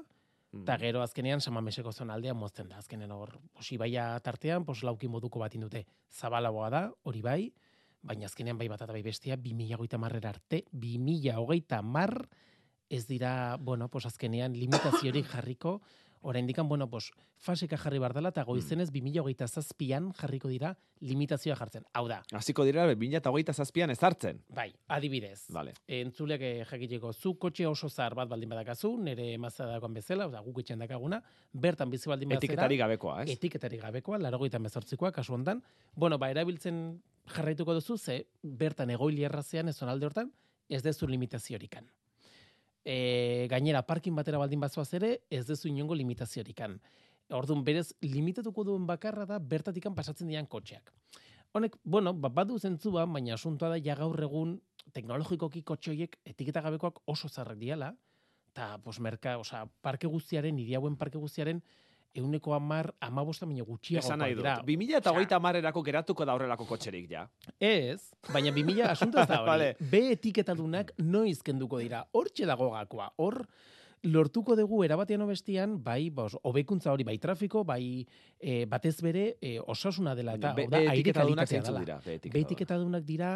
da? 0.52 0.60
eta 0.62 0.76
gero 0.78 1.02
azkenean 1.02 1.40
samameseko 1.40 1.90
zonaldea 1.92 2.34
mozten 2.34 2.68
da. 2.68 2.78
Azkenen 2.78 3.10
hor, 3.10 3.38
pos 3.52 3.72
Ibaia 3.72 4.18
tartean, 4.20 4.64
pos 4.64 4.82
lauki 4.84 5.08
moduko 5.08 5.38
bat 5.40 5.54
indute. 5.54 5.86
Zabalagoa 6.10 6.70
da, 6.70 6.92
hori 7.02 7.22
bai, 7.22 7.52
baina 8.04 8.28
azkenean 8.28 8.58
bai 8.60 8.68
bat 8.68 8.82
eta 8.84 8.92
bai 8.92 9.02
bestia, 9.02 9.36
2000 9.40 9.98
marrera 9.98 10.34
arte, 10.34 10.64
2000 10.72 11.82
mar, 11.82 12.14
ez 12.88 13.06
dira, 13.08 13.56
bueno, 13.60 13.88
pos 13.88 14.04
azkenean 14.06 14.56
limitaziorik 14.58 15.26
jarriko, 15.34 15.80
oraindik 16.24 16.58
bueno, 16.64 16.88
pos, 16.88 17.10
faseka 17.36 17.76
jarri 17.76 17.98
bar 18.00 18.14
dela, 18.16 18.30
eta 18.32 18.42
goizenez 18.48 18.88
2008 18.90 19.46
zazpian 19.46 20.12
jarriko 20.16 20.48
dira 20.48 20.70
limitazioa 21.00 21.56
jartzen. 21.56 21.84
Hau 21.92 22.06
da, 22.08 22.22
Hasiko 22.32 22.64
dira, 22.64 22.86
2008 22.88 23.52
zazpian 23.52 23.90
ezartzen. 23.90 24.40
bai, 24.48 24.72
adibidez. 24.88 25.44
Vale. 25.50 25.74
entzuleak 25.86 26.40
eh, 26.40 26.64
jakiteko 26.64 27.12
zu 27.12 27.34
kotxe 27.38 27.66
oso 27.66 27.88
zahar 27.88 28.14
bat 28.14 28.28
baldin 28.28 28.48
badakazu, 28.48 28.96
nire 28.98 29.34
emazta 29.34 29.66
dagoen 29.66 29.94
bezala, 29.94 30.26
oza, 30.26 30.40
guk 30.40 30.60
etxean 30.60 30.78
dakaguna, 30.78 31.22
bertan 31.52 31.90
bizi 31.90 32.08
baldin 32.08 32.28
bazera, 32.28 32.44
Etiketarik 32.44 32.78
gabekoa, 32.78 33.22
ez? 33.22 33.30
etiketarik 33.36 33.82
gabekoa, 33.82 34.18
larogeita 34.18 34.58
mezortzikoa, 34.58 35.12
kasu 35.12 35.34
hondan, 35.34 35.62
bueno, 35.94 36.18
ba, 36.18 36.30
erabiltzen 36.30 37.02
jarraituko 37.34 37.74
duzu, 37.74 37.98
ze 37.98 38.26
bertan 38.42 38.90
egoili 38.90 39.24
errazean, 39.24 39.68
ez 39.68 39.76
zonalde 39.76 40.06
hortan, 40.06 40.32
ez 40.68 40.82
dezu 40.82 41.06
limitaziorikan. 41.06 41.86
E, 42.84 43.46
gainera, 43.48 43.82
parkin 43.88 44.14
batera 44.16 44.38
baldin 44.38 44.60
bazoaz 44.60 44.90
ere, 44.94 45.14
ez 45.30 45.46
dezu 45.48 45.70
inongo 45.70 45.96
limitaziorikan. 45.96 46.76
Orduan, 47.32 47.64
berez, 47.64 47.94
limitatuko 48.04 48.64
duen 48.68 48.84
bakarra 48.86 49.24
da, 49.26 49.38
bertatikan 49.40 49.94
pasatzen 49.96 50.28
dian 50.28 50.46
kotxeak. 50.46 50.92
Honek, 51.56 51.78
bueno, 51.82 52.12
ba, 52.12 52.28
badu 52.28 52.58
zentzua, 52.58 53.06
baina 53.06 53.38
asuntoa 53.38 53.70
da 53.72 53.78
ja 53.80 53.96
gaur 53.96 54.20
egun 54.20 54.58
teknologikoki 54.92 55.62
kotxe 55.62 55.92
horiek 55.94 56.18
etiketa 56.26 56.60
gabekoak 56.60 57.00
oso 57.08 57.30
zarrak 57.30 57.56
diala, 57.58 57.94
eta 58.52 58.74
pos, 58.84 58.98
merka, 59.00 59.38
osea, 59.40 59.64
parke 59.80 60.10
guztiaren, 60.10 60.58
hiri 60.58 60.76
hauen 60.76 60.98
parke 61.00 61.18
guztiaren, 61.18 61.62
euneko 62.14 62.54
amar, 62.54 62.92
amabosta 63.00 63.46
baino 63.46 63.64
gutxiago 63.64 64.04
Esan 64.06 64.18
nahi 64.22 64.34
dut. 64.34 64.44
dira. 64.44 64.56
2000 64.64 64.96
eta 65.00 65.10
hogeita 65.10 65.38
marrerako 65.42 65.82
geratuko 65.82 66.24
da 66.24 66.34
horrelako 66.34 66.66
kotxerik, 66.66 67.08
ja. 67.10 67.28
Ez, 67.58 68.12
baina 68.32 68.52
2000 68.54 68.88
asunto 68.90 69.18
ez 69.20 69.28
da 69.28 69.38
hori. 69.42 69.50
Vale. 69.50 69.76
B 69.80 70.02
etiketadunak 70.14 70.92
noiz 70.98 71.42
kenduko 71.42 71.78
dira. 71.82 72.04
Hortxe 72.12 72.46
dago 72.46 72.70
gakoa. 72.70 73.10
Hor 73.16 73.40
lortuko 74.04 74.54
dugu 74.56 74.82
erabatean 74.84 75.22
obestian, 75.24 75.78
bai, 75.82 76.10
bos, 76.10 76.36
hobekuntza 76.42 76.92
hori, 76.92 77.04
bai 77.08 77.16
trafiko, 77.18 77.64
bai 77.64 78.06
e, 78.38 78.64
batez 78.68 78.98
bere 79.02 79.36
e, 79.40 79.58
osasuna 79.60 80.14
dela 80.14 80.34
eta 80.36 80.52
Be- 80.52 80.66
da, 80.68 80.78
be 80.78 80.88
aire 80.92 81.12
kalitatea 81.16 81.62
dela. 81.62 82.00
Be 82.04 82.40
etiketadunak. 82.42 83.02
dira 83.04 83.30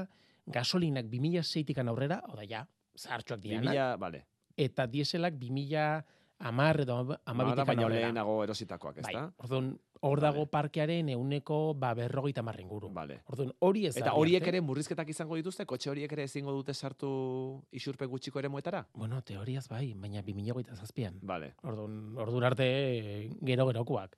gasolinak 0.46 1.06
2006tikan 1.08 1.88
aurrera, 1.88 2.20
hau 2.28 2.36
da 2.36 2.44
ja, 2.48 2.66
zahartxoak 2.98 3.40
dianak, 3.40 3.72
2000, 3.74 3.96
vale. 3.98 4.26
eta 4.56 4.86
dieselak 4.86 5.34
2000 5.40 6.04
amar 6.38 6.80
edo 6.80 7.18
amabitik 7.26 7.66
baino 7.66 7.82
aurrera. 7.82 8.00
lehenago 8.06 8.42
erositakoak, 8.44 9.00
Bai, 9.02 9.14
da? 9.14 9.32
orduan, 9.38 9.78
hor 10.00 10.20
dago 10.20 10.38
Vale. 10.44 10.50
parkearen 10.50 11.08
euneko 11.08 11.74
ba, 11.74 11.92
berrogeita 11.94 12.42
marren 12.42 12.68
guru. 12.68 12.88
Vale. 12.94 13.22
Orduan, 13.26 13.52
hori 13.58 13.86
ez 13.86 13.96
Eta 13.96 14.12
horiek 14.14 14.42
arte. 14.42 14.48
ere 14.48 14.60
murrizketak 14.60 15.08
izango 15.08 15.34
dituzte, 15.34 15.66
kotxe 15.66 15.90
horiek 15.90 16.12
ere 16.12 16.24
ezingo 16.24 16.52
dute 16.52 16.74
sartu 16.74 17.62
isurpe 17.72 18.06
gutxiko 18.06 18.38
ere 18.38 18.48
muetara? 18.48 18.86
Bueno, 18.94 19.20
teoriaz 19.22 19.68
bai, 19.68 19.94
baina 19.94 20.22
2008 20.22 20.76
zazpian. 20.76 21.18
Vale. 21.22 21.54
Orduan, 21.62 22.16
orduan 22.16 22.44
arte 22.44 23.30
gero 23.42 23.66
gerokoak. 23.66 24.16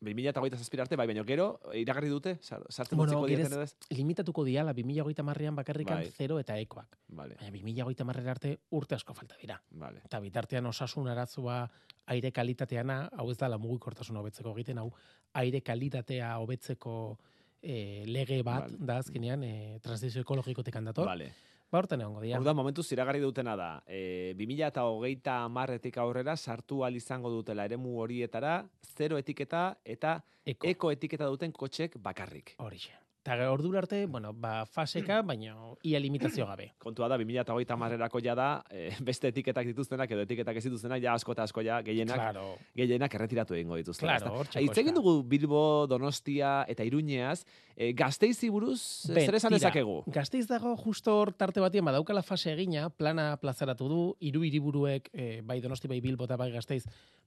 2008 0.00 0.56
zazpira 0.58 0.82
arte, 0.84 0.96
bai, 0.96 1.06
baina 1.06 1.22
gero, 1.24 1.58
iragarri 1.74 2.08
dute, 2.08 2.36
sar- 2.42 2.64
sartzen 2.68 2.98
Bueno, 2.98 3.22
gerez- 3.26 3.62
ez? 3.62 3.76
Limitatuko 3.90 4.44
diala 4.44 4.72
2030 4.74 5.22
marrean 5.24 5.56
bakarrikan 5.56 6.02
Bai. 6.02 6.10
0 6.10 6.38
eta 6.40 6.58
ekoak. 6.58 6.98
Vale, 7.08 7.36
Baina 7.40 7.50
2030 7.50 8.04
marrera 8.04 8.30
arte 8.32 8.58
urte 8.70 8.94
asko 8.94 9.14
falta 9.14 9.36
dira. 9.40 9.60
vale. 9.70 10.02
Eta 10.04 10.20
bitartean 10.20 10.66
osasun 10.66 11.08
arazoa 11.08 11.70
aire 12.06 12.30
kalitateana, 12.30 13.10
hau 13.16 13.30
ez 13.30 13.38
dala 13.38 13.58
mugikortasun 13.58 14.16
hobetzeko 14.16 14.52
egiten, 14.52 14.78
hau 14.78 14.92
aire 15.34 15.60
kalitatea 15.62 16.36
hobetzeko 16.38 17.18
eh, 17.62 18.04
lege 18.06 18.42
bat 18.42 18.70
Vale. 18.70 18.76
da 18.78 18.98
azkenean 18.98 19.42
eh, 19.42 19.78
transizio 19.82 20.20
ekologikotik 20.22 20.76
handator. 20.76 21.06
Vale. 21.06 21.32
Ba 21.70 21.78
horten 21.80 22.00
egongo 22.00 22.20
dira. 22.22 22.38
Orduan, 22.38 22.56
momentuz 22.56 22.86
iragarri 22.94 23.20
dutena 23.20 23.56
da, 23.58 23.70
e, 23.86 24.34
2000 24.38 24.68
eta 24.68 24.84
hogeita 24.86 25.40
amarretik 25.44 25.98
aurrera 25.98 26.36
sartu 26.36 26.84
al 26.86 26.94
izango 26.96 27.30
dutela 27.30 27.64
eremu 27.66 27.98
horietara, 28.00 28.60
zero 28.96 29.18
etiketa 29.18 29.76
eta 29.84 30.20
Eko. 30.46 30.66
eko 30.70 30.92
etiketa 30.94 31.26
duten 31.26 31.50
kotxek 31.52 31.98
bakarrik. 31.98 32.54
Horixe. 32.58 32.94
Eta 33.26 33.50
ordura 33.50 33.80
arte, 33.80 34.06
bueno, 34.06 34.32
ba, 34.32 34.64
faseka, 34.70 35.18
baina 35.26 35.56
ia 35.82 35.98
limitazio 35.98 36.46
gabe. 36.46 36.68
Kontua 36.78 37.08
da, 37.10 37.16
2000 37.18 37.42
eta 37.42 37.54
hogeita 37.56 37.74
amarrerako 37.74 38.20
ja 38.22 38.36
da, 38.38 38.48
e, 38.70 38.92
beste 39.02 39.32
etiketak 39.32 39.66
dituztenak 39.66 40.12
edo 40.14 40.22
etiketak 40.22 40.60
ez 40.60 40.62
dituztenak, 40.68 41.02
ja 41.02 41.16
asko 41.18 41.34
eta 41.34 41.42
asko 41.42 41.64
ja, 41.66 41.80
gehienak, 41.82 42.20
Claro. 42.20 42.44
gehienak 42.78 43.14
erretiratu 43.18 43.56
egingo 43.58 43.80
dituzte. 43.80 44.06
Claro, 44.06 44.44
Hitz 44.60 44.78
egin 44.78 44.94
dugu 44.94 45.16
Bilbo, 45.26 45.88
Donostia 45.90 46.64
eta 46.70 46.86
Iruñeaz, 46.86 47.42
e, 47.74 47.90
gazteizi 47.98 48.48
buruz, 48.48 49.10
Ben, 49.10 49.26
zer 49.26 49.40
esan 49.40 49.50
tira, 49.50 49.58
dezakegu? 49.58 50.04
Gazteiz 50.06 50.46
dago 50.46 50.76
justo 50.76 51.18
hor 51.18 51.32
tarte 51.34 51.60
batien 51.60 51.84
badaukala 51.84 52.22
fase 52.22 52.52
egina, 52.54 52.90
plana 52.90 53.32
plazaratu 53.42 53.88
du, 53.90 54.00
hiru 54.20 54.44
hiriburuek, 54.46 55.10
eh, 55.12 55.40
bai 55.42 55.60
Donosti, 55.60 55.88
bai 55.90 56.00
Bilbo 56.00 56.30
eta 56.30 56.38
bai 56.38 56.52
Gazteiz, 56.52 56.84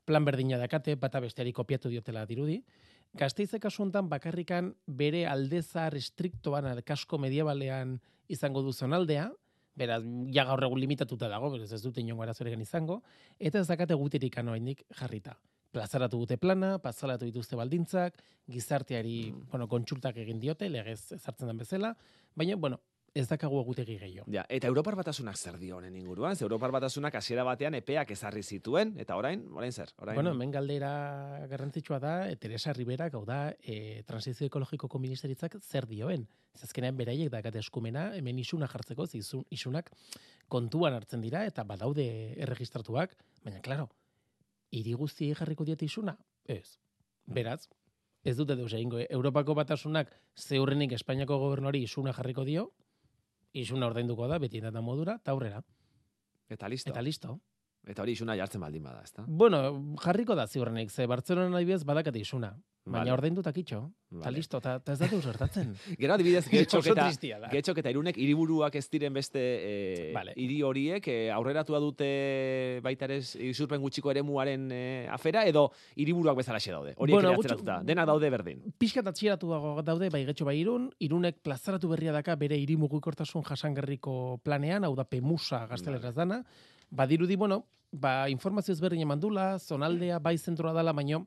plan 0.09 0.25
berdina 0.25 0.57
dakate, 0.57 0.95
bata 0.97 1.21
besteari 1.21 1.53
kopiatu 1.53 1.91
diotela 1.93 2.25
dirudi. 2.25 2.63
Gasteizek 3.19 3.61
kasu 3.61 3.83
honetan 3.83 4.09
bakarrikan 4.09 4.71
bere 4.85 5.25
aldeza 5.29 5.85
restriktoan, 5.93 6.65
kasko 6.85 7.19
medievalean 7.21 7.99
izango 8.29 8.63
du 8.65 8.73
zonaldea, 8.73 9.27
beraz, 9.77 10.01
ja 10.33 10.45
gaur 10.49 10.65
egun 10.65 10.81
limitatuta 10.81 11.29
dago, 11.31 11.51
beraz 11.53 11.71
ez 11.77 11.81
dute 11.85 12.01
inongo 12.01 12.25
arazoregan 12.25 12.61
izango, 12.65 12.99
eta 13.37 13.61
ez 13.61 13.67
dakate 13.69 13.97
guterik 13.97 14.37
anoainik 14.41 14.83
jarrita. 14.97 15.37
Plazaratu 15.73 16.23
dute 16.23 16.39
plana, 16.41 16.77
plazaratu 16.81 17.29
dituzte 17.29 17.57
baldintzak, 17.57 18.17
gizarteari, 18.49 19.17
bueno, 19.51 19.69
kontsultak 19.69 20.17
egin 20.17 20.41
diote, 20.41 20.69
legez 20.73 21.11
ezartzen 21.19 21.51
den 21.51 21.61
bezala, 21.61 21.93
baina, 22.35 22.57
bueno, 22.57 22.81
ez 23.13 23.27
dakagu 23.27 23.59
egutegi 23.61 23.97
gehiago. 23.99 24.31
Ja, 24.31 24.43
eta 24.49 24.67
Europar 24.67 24.95
batasunak 24.99 25.37
zer 25.37 25.57
dio 25.59 25.77
honen 25.77 25.95
inguruan? 25.95 26.35
Ze 26.35 26.43
Europar 26.45 26.71
batasunak 26.71 27.15
hasiera 27.15 27.43
batean 27.43 27.75
epeak 27.79 28.11
ezarri 28.11 28.43
zituen, 28.43 28.93
eta 28.99 29.15
orain, 29.17 29.45
orain 29.53 29.71
zer? 29.71 29.93
Orain, 29.97 30.15
Bueno, 30.15 30.31
hemen 30.31 30.51
galdera 30.51 31.45
garrantzitsua 31.49 31.99
da, 31.99 32.13
e, 32.29 32.35
Teresa 32.35 32.73
Rivera, 32.73 33.09
gau 33.09 33.23
da, 33.25 33.53
e, 33.61 34.03
transizio 34.07 34.47
ekologikoko 34.47 34.99
ministeritzak 34.99 35.57
zer 35.61 35.87
dioen. 35.87 36.27
Zazkenean 36.57 36.97
beraiek 36.97 37.31
dakat 37.31 37.55
eskumena, 37.55 38.09
hemen 38.15 38.39
isuna 38.39 38.67
jartzeko, 38.67 39.07
ze 39.07 39.19
isun, 39.19 39.45
isunak 39.49 39.91
kontuan 40.47 40.93
hartzen 40.93 41.21
dira, 41.21 41.45
eta 41.45 41.63
badaude 41.63 42.33
erregistratuak, 42.37 43.15
baina, 43.43 43.61
klaro, 43.61 43.89
hiri 44.71 44.93
guztiei 44.93 45.35
jarriko 45.35 45.65
diete 45.65 45.85
isuna? 45.85 46.17
Ez. 46.45 46.79
Beraz, 47.29 47.67
ez 48.23 48.35
dute 48.37 48.55
deus 48.55 48.73
egingo. 48.73 48.99
Europako 49.09 49.55
batasunak 49.55 50.11
zeurrenik 50.37 50.93
Espainiako 50.97 51.37
gobernuari 51.39 51.83
isuna 51.85 52.13
jarriko 52.13 52.45
dio, 52.45 52.69
isuna 53.53 53.87
ordainduko 53.87 54.27
da, 54.27 54.37
beti 54.39 54.61
eta 54.61 54.81
modura, 54.81 55.15
eta 55.21 55.31
aurrera. 55.31 55.61
eta 56.49 56.67
listo. 56.67 56.89
Eta 56.91 57.01
listo. 57.01 57.39
Eta 57.89 58.03
hori 58.05 58.13
isuna 58.13 58.35
jartzen 58.37 58.61
baldin 58.61 58.83
bada, 58.85 59.01
ezta? 59.03 59.23
Bueno, 59.27 59.61
jarriko 60.03 60.35
da 60.37 60.45
ziurrenik, 60.47 60.91
ze 60.91 61.07
Bartzelona 61.09 61.57
adibidez 61.57 61.83
badakate 61.83 62.19
isuna. 62.21 62.53
Baina 62.89 63.03
Vale. 63.03 63.13
ordaindu 63.13 63.41
takitxo. 63.45 63.79
Eta 64.09 64.23
Vale. 64.23 64.37
listo, 64.37 64.57
eta 64.57 64.75
eta 64.79 64.93
ez 64.93 64.99
datu 64.99 65.19
zertatzen. 65.21 65.73
Gero 66.01 66.13
adibidez, 66.15 66.45
getxok 66.49 66.87
eta, 66.89 67.05
getxok 67.51 67.81
eta 67.81 67.91
irunek 67.93 68.17
hiriburuak 68.17 68.75
ez 68.79 68.85
diren 68.89 69.13
beste 69.13 69.41
e, 69.41 69.73
Vale. 70.15 70.33
hiri 70.39 70.61
horiek 70.65 71.09
e, 71.11 71.17
aurreratua 71.33 71.81
dute 71.83 72.07
baita 72.85 73.05
ere 73.05 73.19
isurpen 73.49 73.83
gutxiko 73.83 74.09
eremuaren 74.13 74.65
e, 74.73 74.81
afera 75.11 75.45
edo 75.49 75.67
hiriburuak 75.95 76.39
bezalaxe 76.41 76.73
daude. 76.73 76.95
Horiek 76.97 77.19
Bueno, 77.19 77.35
atzeratuta. 77.37 77.81
Denak 77.85 78.09
daude 78.09 78.33
berdin. 78.33 78.63
Pixka 78.79 79.05
atxieratu 79.05 79.51
dago 79.51 79.75
daude, 79.85 80.09
bai 80.09 80.23
getxo 80.25 80.49
bai 80.49 80.57
irun, 80.63 80.89
irunek 80.99 81.43
plazaratu 81.45 81.89
berria 81.93 82.15
daka 82.15 82.35
bere 82.39 82.57
hiri 82.57 82.79
mugikortasun 82.79 83.45
jasangarriko 83.45 84.39
planean, 84.43 84.87
hau 84.87 84.95
da 84.97 85.05
pemusa 85.05 85.65
gazteleraz 85.69 86.15
dana, 86.17 86.43
badirudi, 86.89 87.35
bueno, 87.35 87.65
ba, 87.91 88.29
informazio 88.29 88.73
ezberdin 88.73 89.01
emandula, 89.05 89.57
zonaldea, 89.59 90.19
bai 90.19 90.37
zentroa 90.37 90.73
dala, 90.73 90.93
baino, 90.93 91.25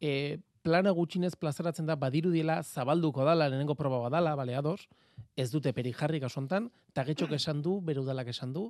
e, 0.00 0.38
plana 0.66 0.90
gutxinez 0.90 1.36
plazaratzen 1.38 1.86
da 1.86 1.96
badirudiela 1.96 2.62
zabalduko 2.62 3.24
dala, 3.24 3.48
lehenengo 3.48 3.76
proba 3.78 4.00
badala, 4.02 4.34
bale, 4.34 4.56
ados, 4.56 4.88
ez 5.36 5.50
dute 5.52 5.72
peri 5.72 5.92
jarri 5.92 6.20
kasontan, 6.20 6.70
eta 6.90 7.04
getxok 7.06 7.36
esan 7.38 7.62
du, 7.62 7.80
bere 7.80 8.02
udalak 8.02 8.28
esan 8.34 8.52
du, 8.52 8.66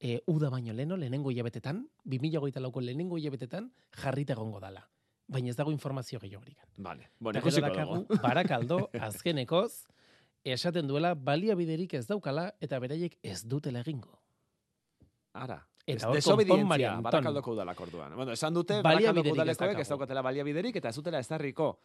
e, 0.00 0.20
uda 0.26 0.50
baino 0.50 0.74
leno, 0.74 0.96
lehenengo 0.96 1.30
hilabetetan, 1.30 1.86
2008 2.04 2.60
lauko 2.60 2.80
lehenengo 2.80 3.18
hilabetetan, 3.18 3.70
jarrita 4.02 4.34
egongo 4.34 4.60
dala. 4.60 4.86
Baina 5.28 5.50
ez 5.50 5.56
dago 5.58 5.72
informazio 5.74 6.20
gehiagorik. 6.22 6.58
Vale. 6.76 7.10
Bueno, 7.18 7.40
dugu. 7.40 8.18
barakaldo, 8.22 8.90
azkenekoz, 9.08 9.86
esaten 10.44 10.86
duela 10.86 11.14
baliabiderik 11.14 11.94
ez 11.94 12.06
daukala 12.06 12.52
eta 12.60 12.78
beraiek 12.78 13.18
ez 13.22 13.42
dutela 13.44 13.82
egingo. 13.82 14.20
Ara. 15.44 15.60
Eta 15.86 15.94
Ez- 16.00 16.04
hor 16.08 16.16
desobedientzia, 16.16 16.96
barakaldoko 17.00 17.52
udalak 17.54 17.80
orduan. 17.80 18.14
Bueno, 18.18 18.32
esan 18.32 18.54
dute, 18.54 18.80
barakaldoko 18.82 19.28
ez 19.28 19.34
udalekoek 19.36 19.78
ez 19.84 19.88
daukatela 19.92 20.22
baliabiderik 20.26 20.76
eta 20.80 20.88
ez 20.90 20.96
dutela 20.96 21.20
ezarriko. 21.22 21.78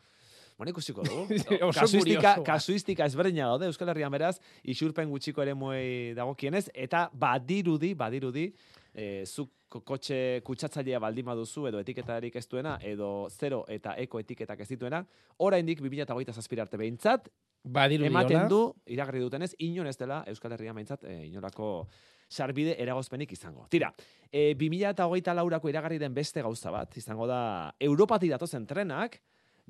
Bueno, 0.57 0.71
ikusiko 0.73 1.01
dugu. 1.05 1.27
Kasuistika, 1.73 2.35
kasuistika 2.45 3.05
ezberdina 3.05 3.47
daude 3.47 3.65
Euskal 3.69 3.89
Herrian 3.93 4.11
beraz, 4.11 4.35
isurpen 4.63 5.09
gutxiko 5.09 5.41
ere 5.41 5.53
muei 5.53 6.13
dagokienez, 6.17 6.67
eta 6.73 7.09
badirudi, 7.13 7.93
badirudi, 7.97 8.47
e, 8.93 9.23
zuk 9.25 9.49
ko- 9.69 9.81
kotxe 9.87 10.41
kutsatzailea 10.45 10.99
baldin 10.99 11.25
baduzu 11.25 11.67
edo 11.69 11.79
etiketarik 11.79 12.35
ez 12.35 12.45
duena, 12.51 12.75
edo 12.83 13.27
zero 13.31 13.63
eta 13.69 13.95
eko 13.97 14.19
etiketak 14.19 14.59
ez 14.59 14.67
dituena, 14.73 15.05
oraindik 15.39 15.79
2008 15.81 16.33
zazpira 16.33 16.63
arte 16.67 16.77
behintzat, 16.77 17.29
Badirudi 17.63 18.07
ematen 18.09 18.47
du, 18.49 18.73
iragarri 18.89 19.19
dutenez, 19.21 19.51
inon 19.59 19.85
ez 19.87 19.95
dela 19.97 20.23
Euskal 20.27 20.51
Herrian 20.53 20.75
behintzat, 20.75 21.03
e, 21.05 21.27
inolako 21.27 21.87
sarbide 22.31 22.77
eragozpenik 22.79 23.35
izango. 23.35 23.67
Tira, 23.69 23.91
e, 24.31 24.53
2008 24.55 25.35
laurako 25.35 25.69
iragarri 25.69 25.99
den 25.99 26.15
beste 26.15 26.41
gauza 26.41 26.71
bat, 26.71 26.95
izango 26.97 27.27
da, 27.27 27.41
Europatik 27.79 28.31
datozen 28.31 28.65
trenak, 28.67 29.19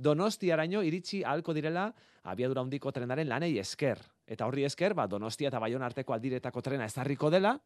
Donostiaraino 0.01 0.82
iritsi 0.88 1.20
ahalko 1.22 1.53
direla 1.53 1.89
abiadura 2.32 2.63
handiko 2.63 2.94
trenaren 2.96 3.27
lanei 3.30 3.58
esker. 3.60 4.00
Eta 4.25 4.48
horri 4.48 4.63
esker, 4.65 4.96
ba, 4.98 5.08
Donostia 5.08 5.50
eta 5.51 5.60
Baiona 5.60 5.89
arteko 5.89 6.15
aldiretako 6.15 6.62
trena 6.63 6.88
ezarriko 6.88 7.30
dela, 7.30 7.58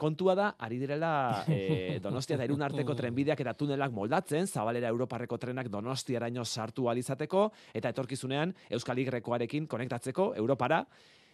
kontua 0.00 0.34
da, 0.34 0.48
ari 0.58 0.80
direla 0.80 1.12
e, 1.48 2.00
Donostia 2.02 2.38
eta 2.38 2.48
Irun 2.48 2.64
arteko 2.66 2.96
trenbideak 2.98 3.40
eta 3.44 3.54
tunelak 3.54 3.94
moldatzen, 3.94 4.48
zabalera 4.48 4.90
Europarreko 4.90 5.38
trenak 5.38 5.70
Donostiaraino 5.72 6.44
sartu 6.44 6.88
alizateko, 6.90 7.50
eta 7.76 7.92
etorkizunean 7.94 8.54
Euskal 8.70 8.98
Y-rekoarekin 9.04 9.68
konektatzeko 9.70 10.32
Europara, 10.40 10.82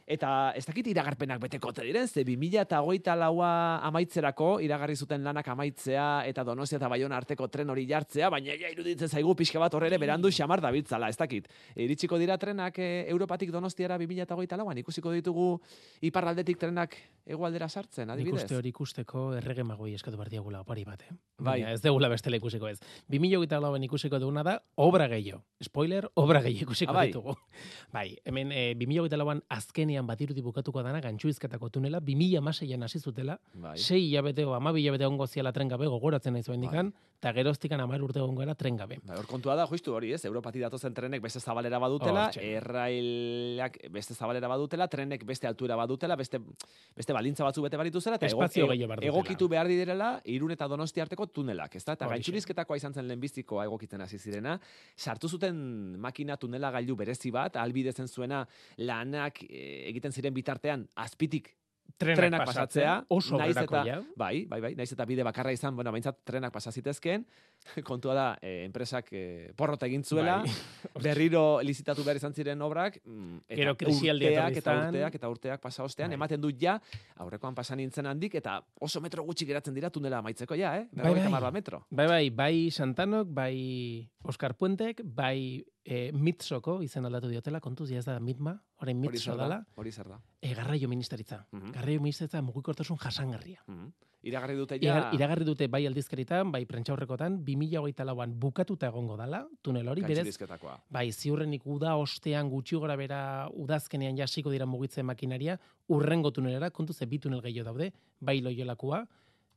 Eta 0.07 0.53
ez 0.55 0.63
dakit 0.69 0.87
iragarpenak 0.87 1.41
beteko 1.43 1.73
ote 1.73 1.83
diren, 1.83 2.07
ze 2.07 2.23
2000 2.25 2.61
eta 2.63 2.79
hogeita 2.81 3.17
laua 3.19 3.81
amaitzerako 3.89 4.61
iragarri 4.63 4.95
zuten 4.95 5.25
lanak 5.27 5.49
amaitzea 5.51 6.23
eta 6.31 6.45
Donostia 6.47 6.79
eta 6.79 6.89
Baiona 6.93 7.17
arteko 7.19 7.49
tren 7.51 7.71
hori 7.75 7.89
jartzea, 7.91 8.29
baina 8.31 8.55
ja 8.55 8.71
iruditzen 8.71 9.09
zaigu 9.09 9.35
pixka 9.35 9.59
bat 9.59 9.75
horrere 9.75 9.99
berandu 9.99 10.31
xamar 10.31 10.61
dabiltzala, 10.63 11.09
ez 11.11 11.17
dakit. 11.19 11.49
Iritsiko 11.75 12.19
dira 12.23 12.39
trenak 12.39 12.79
e, 12.79 13.07
Europatik 13.11 13.51
Donostiara 13.51 13.99
2000 13.99 14.23
eta 14.23 14.35
hogeita 14.39 14.57
lauan, 14.57 14.79
ikusiko 14.79 15.11
ditugu 15.11 15.49
iparraldetik 16.07 16.59
trenak 16.61 16.95
hegoaldera 17.27 17.69
sartzen, 17.69 18.11
adibidez. 18.11 18.45
uste 18.45 18.55
hori 18.57 18.69
ikusteko 18.71 19.33
errege 19.41 19.65
magoi 19.67 19.93
eskatu 19.99 20.17
behar 20.21 20.31
diagula 20.31 20.61
opari 20.63 20.85
bat, 20.87 21.03
eh? 21.03 21.17
Bai. 21.39 21.63
Baina 21.63 21.73
ez 21.75 21.83
degula 21.83 22.09
bestela 22.09 22.37
ikusiko 22.39 22.69
ez. 22.71 22.79
2008 23.11 23.59
lauan 23.61 23.83
ikusiko 23.83 24.21
duguna 24.23 24.45
da, 24.47 24.61
obra 24.77 25.09
gehiago. 25.11 25.43
Spoiler, 25.63 26.07
obra 26.15 26.41
gehiago 26.47 26.71
ikusiko 26.71 26.93
Ah, 26.93 27.01
bai. 27.03 27.09
ditugu. 27.11 27.35
Bai, 27.93 28.17
hemen 28.25 28.53
e, 28.53 28.75
2008 28.79 29.19
lauan 29.19 29.43
azkenean 29.97 30.07
batirudi 30.07 30.43
bukatuko 30.43 30.83
dana 30.83 31.01
gantxuizketako 31.01 31.71
tunela, 31.71 32.01
2000 32.01 32.39
amaseian 32.39 32.83
hasi 32.83 32.99
zutela, 32.99 33.39
Bai. 33.55 33.77
sei 33.79 34.09
hilabete 34.09 34.45
o 34.45 34.55
amabi 34.55 34.83
hilabete 34.83 35.07
ongo 35.07 35.27
ziala 35.27 35.53
tren 35.53 35.69
gabe 35.69 35.87
gogoratzen 35.87 36.33
naiz 36.33 36.49
bendikan, 36.49 36.93
eta 37.27 37.35
geroztikan 37.35 37.81
amar 37.83 38.03
urte 38.07 38.21
ongo 38.23 38.45
era 38.45 38.55
tren 38.55 38.77
gabe. 38.79 39.01
Bai, 39.03 39.17
hor 39.19 39.27
kontua 39.27 39.57
da, 39.59 39.65
justu 39.67 39.95
hori, 39.97 40.13
ez? 40.15 40.21
Europatik 40.29 40.63
datozen 40.63 40.95
trenek 40.95 41.23
beste 41.25 41.41
zabalera 41.41 41.81
badutela, 41.83 42.29
Hortxe. 42.29 42.45
errailak 42.61 43.81
beste 43.91 44.15
zabalera 44.15 44.47
badutela, 44.53 44.87
trenek 44.93 45.25
beste 45.27 45.49
altura 45.51 45.75
badutela, 45.77 46.15
beste 46.17 46.39
beste 46.95 47.17
balintza 47.17 47.45
batzu 47.45 47.65
bete 47.67 47.81
barituzela, 47.81 48.21
eta 48.21 48.31
Espazio 48.31 48.69
dutela. 48.71 49.01
egokitu 49.11 49.49
behar 49.51 49.67
direla 49.67 50.13
irun 50.25 50.55
eta 50.55 50.69
donosti 50.71 51.03
arteko 51.03 51.27
tunelak, 51.27 51.75
ezta? 51.75 51.97
Eta 51.99 52.07
Horixe. 52.07 52.15
gaintxurizketakoa 52.15 52.79
izan 52.79 52.95
zen 52.95 53.09
lehenbizikoa 53.11 53.67
egokitzen 53.67 54.07
hasi 54.07 54.19
zirena, 54.19 54.59
sartu 54.97 55.29
zuten 55.29 55.99
makina 55.99 56.37
tunela 56.37 56.71
gailu 56.71 56.97
berezi 56.97 57.35
bat, 57.35 57.57
albidezen 57.57 58.07
zuena 58.07 58.47
lanak 58.79 59.43
e, 59.49 59.89
egiten 59.91 60.13
ziren 60.13 60.35
bitartean 60.35 60.87
azpitik 60.95 61.57
trenak, 61.97 62.19
trenak 62.19 62.45
pasatzea, 62.47 62.95
oso 63.09 63.39
naiz 63.41 63.57
eta, 63.57 63.83
bai, 64.17 64.45
bai, 64.49 64.61
bai, 64.61 64.73
naiz 64.79 64.91
eta 64.93 65.07
bide 65.09 65.25
bakarra 65.27 65.53
izan, 65.55 65.75
bueno, 65.77 65.93
behintzat 65.95 66.19
trenak 66.29 66.53
pasa 66.53 66.73
zitezkeen, 66.73 67.25
kontua 67.89 68.17
da, 68.17 68.27
eh, 68.43 68.65
enpresak 68.67 69.13
eh, 69.13 69.53
porrota 69.57 69.89
egin 69.89 70.05
zuela, 70.05 70.39
Bai. 70.45 71.03
berriro 71.07 71.61
lizitatu 71.65 72.05
behar 72.05 72.21
izan 72.21 72.35
ziren 72.35 72.63
obrak, 72.63 73.01
mm, 73.05 73.47
eta 73.49 73.61
Gero 73.61 73.77
urteak 73.77 74.61
eta 74.61 74.77
urteak 74.81 75.21
eta 75.21 75.31
urteak 75.33 75.63
pasa 75.63 75.85
ostean, 75.87 76.11
Bai. 76.13 76.21
ematen 76.21 76.43
dut 76.43 76.59
ja, 76.61 76.77
aurrekoan 77.23 77.55
pasa 77.55 77.77
nintzen 77.77 78.07
handik, 78.11 78.37
eta 78.43 78.59
oso 78.81 79.01
metro 79.01 79.25
gutxi 79.25 79.49
geratzen 79.49 79.75
dira 79.77 79.91
tunela 79.91 80.21
amaitzeko 80.25 80.59
ja, 80.59 80.77
eh? 80.81 80.89
Bai, 80.93 81.15
bai. 81.15 81.53
metro. 81.53 81.87
Bai, 81.91 82.07
bai, 82.07 82.31
bai 82.31 82.71
Santanok, 82.71 83.29
bai 83.31 84.07
Oscar 84.25 84.55
Puentek, 84.55 85.01
bai 85.05 85.65
e, 85.87 86.11
Mitzoko 86.13 86.81
izen 86.83 87.07
aldatu 87.07 87.31
diotela, 87.31 87.61
kontuz, 87.63 87.93
ez 87.95 88.05
da 88.05 88.19
Mitma, 88.21 88.57
orain 88.83 88.99
Mitzo 89.01 89.37
dala, 89.39 89.61
hori 89.77 89.93
zer 89.93 90.09
da. 90.11 90.19
e, 90.43 90.53
garraio 90.55 90.89
ministeritza. 90.89 91.47
Mhm. 91.53 91.71
Garraio 91.73 92.01
ministeritza 92.01 92.43
mugikortasun 92.43 92.99
jasangarria. 92.99 93.63
Mhm. 93.67 93.93
Iragarri 94.27 94.57
dute 94.57 94.79
Ja. 94.83 94.97
ja, 94.97 95.11
Iragarri 95.15 95.45
dute 95.45 95.69
bai 95.69 95.87
aldizkaritan, 95.87 96.51
bai 96.51 96.65
prentxaurrekotan, 96.67 97.45
2008an 97.45 98.33
bukatuta 98.35 98.89
egongo 98.89 99.17
dala, 99.17 99.47
tunel 99.63 99.87
hori, 99.87 100.03
berez, 100.03 100.37
bai, 100.91 101.13
ziurrenik 101.13 101.63
uda 101.65 101.95
ostean 101.97 102.51
gutxi 102.51 102.77
gora 102.77 102.97
bera 102.97 103.49
udazkenean 103.55 104.17
jasiko 104.17 104.51
dira 104.51 104.67
mugitzen 104.67 105.07
makinaria, 105.07 105.61
urrengo 105.89 106.33
tunelera, 106.33 106.71
kontu 106.71 106.93
ze 106.93 107.07
bi 107.07 107.21
tunel 107.21 107.41
gehiago 107.41 107.71
daude, 107.71 107.93
bai 108.19 108.41
loiolakoa, 108.41 109.07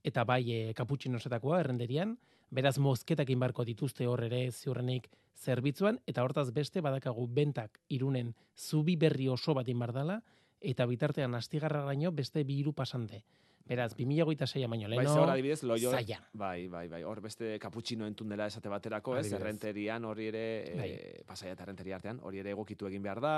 eta 0.03 0.23
bai 0.23 0.43
e, 0.51 0.73
kaputxinosetakoa 0.73 1.61
errenderian, 1.61 2.17
beraz 2.49 2.77
mozketak 2.77 3.29
inbarko 3.29 3.63
dituzte 3.65 4.07
hor 4.07 4.23
ere 4.25 4.51
ziurrenik 4.51 5.09
zerbitzuan, 5.35 5.99
eta 6.07 6.23
hortaz 6.23 6.49
beste 6.51 6.81
badakagu 6.81 7.27
bentak 7.27 7.79
irunen 7.89 8.33
zubi 8.57 8.95
berri 8.95 9.29
oso 9.29 9.53
bat 9.53 9.67
inbardala, 9.67 10.21
eta 10.59 10.85
bitartean 10.85 11.35
astigarra 11.35 11.85
beste 12.11 12.43
bi 12.43 12.59
hiru 12.59 12.73
pasante. 12.73 13.23
Beraz, 13.69 13.93
2026 13.93 14.65
baino 14.67 14.87
Bai, 14.87 14.95
leheno, 14.97 15.13
ze 15.13 15.19
hor 15.19 15.29
adibidez, 15.29 15.61
loio, 15.63 15.91
zaila. 15.93 16.17
Bai, 16.33 16.67
bai, 16.67 16.87
bai. 16.89 17.03
Hor 17.05 17.19
beste 17.21 17.51
kaputxino 17.61 18.07
entun 18.09 18.29
dela 18.33 18.47
esate 18.49 18.67
baterako, 18.71 19.13
ez? 19.19 19.27
Errenterian 19.37 20.05
hori 20.09 20.25
ere, 20.31 20.41
Bai. 20.79 20.87
e, 20.89 21.21
pasaia 21.27 21.53
eta 21.53 21.67
errenteria 21.67 21.99
artean, 21.99 22.17
hori 22.25 22.39
ere 22.41 22.49
egokitu 22.55 22.87
egin 22.89 23.03
behar 23.05 23.21
da. 23.21 23.33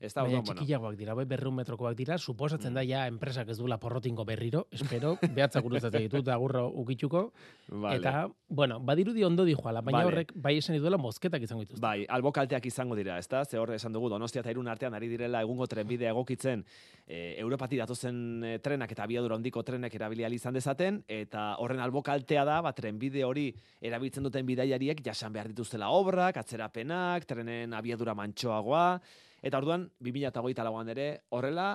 Ez 0.00 0.10
da, 0.12 0.24
Baina 0.24 0.40
orduan, 0.40 0.44
bueno, 0.48 0.60
txikiagoak 0.60 0.96
dira, 0.98 1.14
bai, 1.14 1.24
berreun 1.30 1.54
metrokoak 1.54 1.94
dira, 1.96 2.18
suposatzen 2.18 2.72
Mm. 2.72 2.74
da 2.74 2.82
ja 2.84 3.06
enpresak 3.06 3.48
ez 3.48 3.58
duela 3.58 3.78
porrotingo 3.78 4.24
berriro, 4.24 4.66
espero, 4.72 5.16
behatzak 5.22 5.62
guruzatzen 5.62 6.02
ditut, 6.02 6.26
agurro 6.34 6.66
ukitxuko, 6.82 7.32
vale. 7.68 7.96
eta, 8.00 8.28
bueno, 8.48 8.80
badirudi 8.80 9.22
ondo 9.22 9.44
dijoala, 9.44 9.82
baina 9.82 9.98
Vale. 10.02 10.08
horrek 10.10 10.32
bai 10.34 10.56
esan 10.58 10.76
duela 10.82 10.98
mozketak 10.98 11.42
izango 11.42 11.62
dituzte. 11.62 11.80
Bai, 11.80 12.04
albokalteak 12.08 12.66
izango 12.66 12.96
dira, 12.96 13.18
ezta? 13.18 13.44
Ze 13.44 13.56
hor 13.58 13.70
esan 13.72 13.92
dugu 13.92 14.08
Donostia 14.08 14.40
eta 14.40 14.50
Irun 14.50 14.66
artean 14.66 14.94
ari 14.94 15.06
direla 15.08 15.40
egungo 15.42 15.66
trenbidea 15.68 16.10
egokitzen 16.10 16.64
e, 17.06 17.36
Europati 17.38 17.76
datozen 17.76 18.42
e, 18.44 18.58
trenak 18.58 18.90
eta 18.90 19.04
abiadura 19.04 19.36
handiko 19.36 19.62
trenek 19.76 19.94
erabili 19.98 20.24
ahal 20.24 20.34
izan 20.36 20.56
dezaten 20.56 21.02
eta 21.06 21.54
horren 21.62 21.80
albokaltea 21.84 22.44
da, 22.48 22.60
ba 22.64 22.72
trenbide 22.76 23.24
hori 23.24 23.50
erabiltzen 23.84 24.24
duten 24.26 24.46
bidaiariek 24.48 25.02
jasan 25.04 25.34
behar 25.34 25.52
dituztela 25.52 25.90
obrak, 25.92 26.40
atzerapenak, 26.40 27.26
trenen 27.28 27.76
abiadura 27.76 28.16
mantsoagoa 28.16 28.86
eta 29.44 29.60
orduan 29.60 29.86
2024an 30.02 30.94
ere 30.96 31.08
horrela 31.36 31.68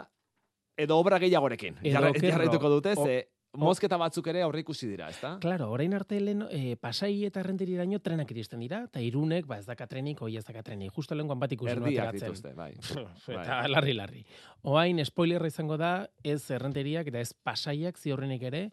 edo 0.81 0.97
obra 0.97 1.19
gehiagorekin. 1.21 1.77
Jarraituko 1.85 2.73
dute 2.73 2.95
ze 2.95 3.15
mozketa 3.57 3.97
batzuk 3.99 4.27
ere 4.31 4.41
aurre 4.45 4.61
ikusi 4.63 4.87
dira, 4.87 5.09
ezta? 5.11 5.33
Claro, 5.43 5.69
orain 5.73 5.93
arte 5.93 6.19
lehen 6.21 6.45
e, 6.49 6.75
pasai 6.79 7.25
eta 7.27 7.43
renteriraino 7.43 7.99
trenak 7.99 8.31
iristen 8.31 8.61
dira, 8.63 8.83
eta 8.87 9.01
irunek, 9.03 9.47
ba 9.47 9.57
ez 9.59 9.65
daka 9.67 9.87
trenik, 9.91 10.21
hoi 10.21 10.37
ez 10.39 10.45
daka 10.47 10.63
trenik. 10.63 10.93
Justo 10.95 11.15
lehenkoan 11.15 11.39
bat 11.39 11.51
ikusi 11.51 11.73
Erdiak 11.73 12.13
ateratzen. 12.13 12.31
dituzte, 12.31 12.53
bai. 12.55 12.71
eta 13.41 13.59
larri 13.71 13.97
larri. 13.97 14.23
Oain 14.63 15.03
spoilerra 15.05 15.51
izango 15.51 15.77
da 15.77 16.07
ez 16.23 16.43
errenteriak 16.51 17.11
eta 17.11 17.19
ez 17.19 17.33
pasaiak 17.33 17.99
ziurrenik 17.99 18.47
ere 18.51 18.63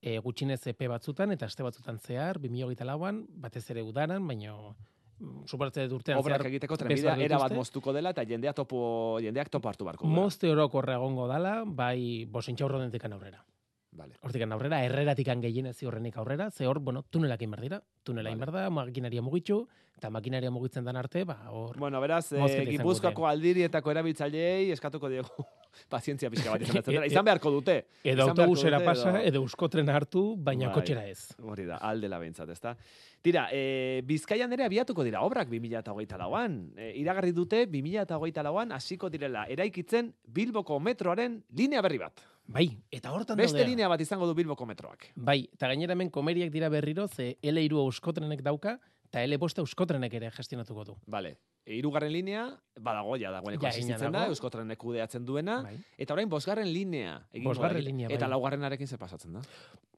e, 0.00 0.16
gutxinez 0.18 0.62
epe 0.72 0.88
batzutan 0.88 1.32
eta 1.36 1.46
aste 1.46 1.62
batzutan 1.66 2.00
zehar 2.00 2.40
2024an 2.40 3.22
batez 3.44 3.68
ere 3.70 3.84
udaran, 3.84 4.26
baino 4.26 4.74
mm, 5.20 5.44
suportze 5.46 5.86
dut 5.86 6.00
urtean 6.00 6.18
obrak 6.18 6.48
egiteko 6.48 6.80
trenbidea 6.80 7.16
era 7.20 7.38
bat 7.38 7.52
moztuko 7.52 7.92
dela 7.92 8.16
eta 8.16 8.24
jendea 8.24 8.56
topo 8.56 9.20
jendeak 9.20 9.52
topo 9.52 9.68
hartu 9.68 9.84
beharko 9.84 10.08
duela. 10.08 10.24
Mozte 10.24 10.50
orokorra 10.50 10.96
egongo 10.96 11.28
dala, 11.28 11.62
bai 11.66 12.24
bosintxaurrodentikan 12.32 13.12
aurrera. 13.12 13.44
Vale. 13.92 14.16
Hortikan 14.24 14.52
aurrera, 14.56 14.78
erreratikan 14.86 15.42
gehienez 15.44 15.76
ziurrenik 15.76 16.16
aurrera, 16.16 16.50
ze 16.50 16.66
hor, 16.66 16.80
bueno, 16.80 17.02
tunelak 17.10 17.42
inbar 17.44 17.60
dira. 17.60 17.82
Tunela 18.02 18.30
Vale. 18.30 18.38
inbar 18.38 18.52
da, 18.54 18.70
makinaria 18.70 19.22
mugitxu, 19.22 19.66
eta 20.02 20.10
makinaria 20.10 20.50
mugitzen 20.50 20.82
den 20.82 20.96
arte, 20.98 21.22
ba, 21.22 21.36
hor... 21.54 21.76
Bueno, 21.78 22.00
beraz, 22.02 22.24
izango 22.32 22.64
Gipuzkoako 22.72 23.26
aldirietako 23.28 23.92
erabiltzaileei 23.92 24.72
eskatuko 24.74 25.06
diegu 25.12 25.44
pazientzia 25.92 26.26
pixka 26.32 26.50
bat 26.56 26.64
izan 26.66 26.82
dela. 26.88 27.04
Izan 27.12 27.24
beharko 27.28 27.52
dute. 27.54 27.76
Edo 28.02 28.26
autobusera 28.26 28.80
pasa, 28.82 29.12
edo- 29.20 29.22
edo 29.30 29.42
euskotrena 29.46 29.94
hartu, 29.94 30.24
baina 30.34 30.66
Bai. 30.72 30.74
kotxera 30.74 31.06
ez. 31.06 31.36
Hori 31.38 31.68
da, 31.70 31.78
aldela 31.86 32.18
behintzat, 32.18 32.50
ezta? 32.50 32.74
Tira, 33.22 33.46
e, 33.54 34.02
Bizkaian 34.02 34.50
ere 34.58 34.66
abiatuko 34.66 35.06
dira 35.06 35.22
obrak 35.22 35.46
2008 35.54 36.18
lauan. 36.18 36.58
E, 36.74 36.90
iragarri 36.98 37.30
dute 37.36 37.62
2008 37.70 38.42
lauan 38.42 38.74
hasiko 38.74 39.06
direla 39.08 39.46
eraikitzen 39.54 40.10
Bilboko 40.26 40.80
metroaren 40.82 41.44
linea 41.54 41.86
berri 41.86 42.02
bat. 42.02 42.26
Bai, 42.52 42.66
eta 42.90 43.12
hortan 43.14 43.38
Beste 43.38 43.54
daudea. 43.60 43.70
linea 43.70 43.88
bat 43.88 44.00
izango 44.02 44.26
du 44.26 44.34
Bilboko 44.34 44.66
metroak. 44.66 45.12
Bai, 45.14 45.44
eta 45.54 45.70
gainera 45.70 45.94
hemen 45.94 46.10
komeriak 46.10 46.50
dira 46.50 46.68
berriro, 46.74 47.06
ze 47.06 47.36
L3 47.38 47.78
euskotrenek 47.86 48.42
dauka, 48.42 48.80
eta 49.12 49.20
L5 49.28 49.60
euskotrenek 49.60 50.14
ere 50.16 50.30
gestionatuko 50.32 50.84
du. 50.88 50.94
Vale. 51.12 51.34
E, 51.66 51.74
hirugarren 51.76 52.10
linea, 52.14 52.46
badago, 52.80 53.18
ja 53.20 53.30
dagoeneko 53.34 53.66
existitzen 53.68 54.14
da. 54.14 54.24
Euskotrenek 54.32 54.78
kudeatzen 54.80 55.26
duena, 55.28 55.58
Bai. 55.66 55.74
eta 56.00 56.14
orain 56.16 56.30
bosgarren 56.32 56.70
linea. 56.72 57.18
egingo 57.30 57.50
Bosgarren 57.52 57.84
linea, 57.84 58.08
Eta 58.08 58.24
bai. 58.24 58.30
laugarrenarekin 58.32 58.88
ze 58.88 58.96
pasatzen 58.96 59.34
da. 59.34 59.42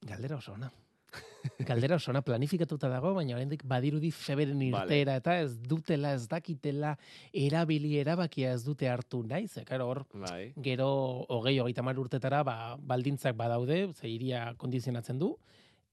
Galdera 0.03 0.37
oso 0.37 0.53
ona. 0.53 0.73
Galdera 1.69 1.95
oso 1.95 2.11
ona 2.11 2.23
planifikatuta 2.27 2.89
dago, 2.91 3.15
baina 3.15 3.37
oraindik 3.37 3.63
badirudi 3.65 4.11
feberen 4.11 4.59
Vale. 4.59 4.83
irteera 4.83 5.15
eta 5.23 5.39
ez 5.45 5.61
dutela, 5.63 6.15
ez 6.19 6.27
dakitela, 6.29 6.97
erabili 7.33 7.97
erabakia 8.03 8.53
ez 8.53 8.65
dute 8.65 8.89
hartu 8.91 9.23
nahi, 9.23 9.47
ze, 9.47 9.63
karo, 9.65 9.87
hor, 9.93 10.07
Bai. 10.13 10.53
gero 10.57 10.89
hogei 11.29 11.61
hogeita 11.61 11.87
hamar 11.87 12.01
urtetara 12.03 12.43
ba, 12.43 12.77
baldintzak 12.81 13.37
badaude, 13.37 13.93
ze 13.95 14.09
iria 14.09 14.55
kondizionatzen 14.59 15.21
du, 15.23 15.37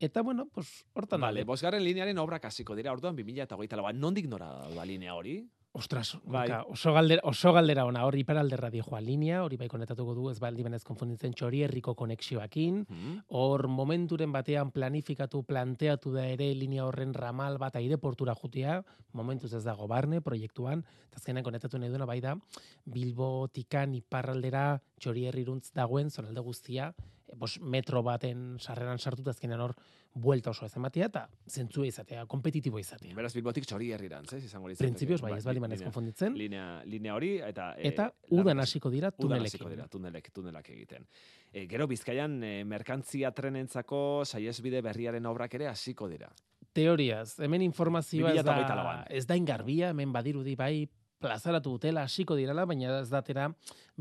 eta 0.02 0.22
bueno, 0.22 0.48
pues, 0.54 0.84
hortan 0.94 1.22
Vale, 1.22 1.44
bosgarren 1.46 1.84
linearen 1.84 2.18
obrak 2.20 2.46
hasiko 2.46 2.76
dira, 2.76 2.92
orduan 2.92 3.16
2008 3.16 3.76
lauan. 3.78 4.00
Nondik 4.00 4.28
nora 4.28 4.52
da 4.76 4.86
linea 4.86 5.16
hori? 5.16 5.40
Ostras, 5.74 6.18
Bai. 6.26 6.50
oso 6.68 6.92
galdera, 6.92 7.22
oso 7.24 7.54
galdera 7.56 7.86
ona, 7.88 8.02
hor 8.04 8.18
iparalderra 8.20 8.68
joa 8.74 9.00
linea, 9.00 9.38
hori 9.46 9.56
bai 9.56 9.70
konektatuko 9.72 10.14
du, 10.14 10.26
ez 10.30 10.38
baldi 10.44 10.64
benez 10.68 10.82
konfunditzen 10.84 11.32
txori 11.32 11.62
herriko 11.64 11.94
konexioakin, 11.96 12.82
Hmm? 12.90 13.22
hor 13.30 13.70
momenturen 13.70 14.34
batean 14.34 14.72
planifikatu, 14.72 15.44
planteatu 15.44 16.12
da 16.12 16.26
ere 16.28 16.54
linea 16.56 16.84
horren 16.86 17.14
ramal 17.14 17.58
bat 17.58 17.78
aireportura 17.80 18.36
jutea, 18.36 18.84
momentuz 19.14 19.54
ez 19.54 19.64
dago 19.64 19.88
barne 19.88 20.20
proiektuan, 20.20 20.84
eta 21.08 21.22
azkenean 21.22 21.44
konektatu 21.46 21.80
nahi 21.80 21.88
duena 21.90 22.06
bai 22.06 22.20
da, 22.20 22.36
Bilbo, 22.84 23.48
Tikan, 23.48 23.96
Iparraldera, 23.96 24.82
txori 25.00 25.28
herriruntz 25.28 25.72
dagoen, 25.74 26.10
zonalde 26.12 26.42
guztia, 26.42 26.94
bos, 27.36 27.60
metro 27.62 28.02
baten 28.04 28.58
sarreran 28.60 29.00
sartuta 29.00 29.32
azkenean 29.32 29.62
hor 29.62 29.74
buelta 30.13 30.50
oso 30.52 30.65
ez 30.65 30.74
ematea, 30.76 31.06
eta 31.08 31.22
zentzua 31.48 31.86
izatea, 31.88 32.26
kompetitibo 32.28 32.80
izatea. 32.80 33.13
Beraz, 33.15 33.32
Bilbotik 33.34 33.65
txori 33.65 33.91
herrirantz, 33.96 34.34
ez? 34.34 34.44
Izango 34.44 34.67
litzateke. 34.67 34.89
Printzipioz 34.89 35.22
bai, 35.24 35.38
ez 35.38 35.46
bali 35.46 35.56
li- 35.56 35.62
manez 35.63 35.82
konfunditzen, 35.82 36.36
Linea, 36.36 36.84
linea 36.84 37.15
hori, 37.15 37.38
eta... 37.48 37.70
e, 37.78 37.88
eta 37.88 38.10
udan 38.30 38.60
hasiko 38.60 38.89
dira 38.91 39.08
Udan 39.13 39.22
tunelekin. 39.22 39.48
hasiko 39.48 39.70
dira, 39.70 39.88
tunelek, 39.88 40.32
tunelak 40.36 40.70
egiten. 40.70 41.08
E, 41.54 41.65
gero 41.72 41.88
Bizkaian 41.88 42.41
e, 42.44 42.54
merkantzia 42.65 43.32
trenentzako 43.32 44.24
saiesbide 44.26 44.82
berriaren 44.82 45.26
obrak 45.26 45.54
ere 45.56 45.67
hasiko 45.72 46.10
dira. 46.12 46.28
Teoriaz, 46.74 47.39
hemen 47.39 47.62
informazioa 47.65 48.32
ez 48.32 48.44
2024 48.44 48.84
da, 48.84 49.06
ez 49.10 49.26
da 49.28 49.36
ingarbia, 49.36 49.89
hemen 49.91 50.12
badirudi 50.13 50.56
bai 50.56 50.88
plazaratu 51.22 51.78
dutela, 51.78 52.04
hasiko 52.04 52.36
direla, 52.36 52.66
baina 52.66 52.98
ez 53.00 53.10
datera 53.12 53.48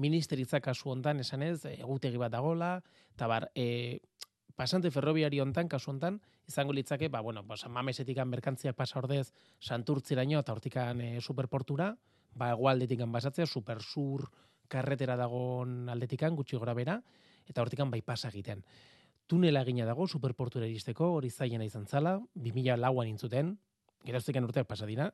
ministeritza 0.01 0.61
kasu 0.65 0.91
hontan 0.91 1.21
esanez, 1.21 1.59
egutegi 1.77 2.19
bat 2.21 2.33
dagola, 2.33 2.79
eta 3.15 3.29
bar, 3.31 3.51
e, 3.55 4.01
pasante 4.57 4.91
ferrobiari 4.91 5.41
hontan, 5.41 5.69
kasu 5.69 5.93
hontan, 5.93 6.19
izango 6.49 6.75
litzake, 6.77 7.09
ba, 7.09 7.21
bueno, 7.21 7.45
pues, 7.47 7.67
mamesetikan 7.69 8.29
merkantziak 8.29 8.77
pasa 8.77 8.99
ordez, 8.99 9.31
santurtziraino, 9.61 10.41
eta 10.41 10.57
hortikan 10.57 11.01
e, 11.05 11.11
superportura, 11.21 11.93
ba, 12.35 12.53
egualdetikan 12.57 13.13
basatzea, 13.13 13.47
supersur, 13.47 14.31
karretera 14.71 15.17
dagon 15.19 15.89
aldetikan, 15.91 16.37
gutxi 16.39 16.57
gora 16.57 16.75
bera, 16.79 17.01
eta 17.51 17.63
hortikan 17.63 17.91
bai 17.91 18.01
pasa 18.07 18.31
egiten. 18.31 18.63
Tunela 19.31 19.63
egina 19.63 19.87
dago 19.87 20.07
superportura 20.09 20.67
iristeko, 20.67 21.13
hori 21.19 21.31
zailena 21.31 21.67
izan 21.67 21.87
zala, 21.87 22.17
2000 22.35 22.79
lauan 22.79 23.11
intzuten, 23.11 23.57
geroztiken 24.07 24.47
urteak 24.47 24.67
pasa 24.71 24.89
dira, 24.89 25.11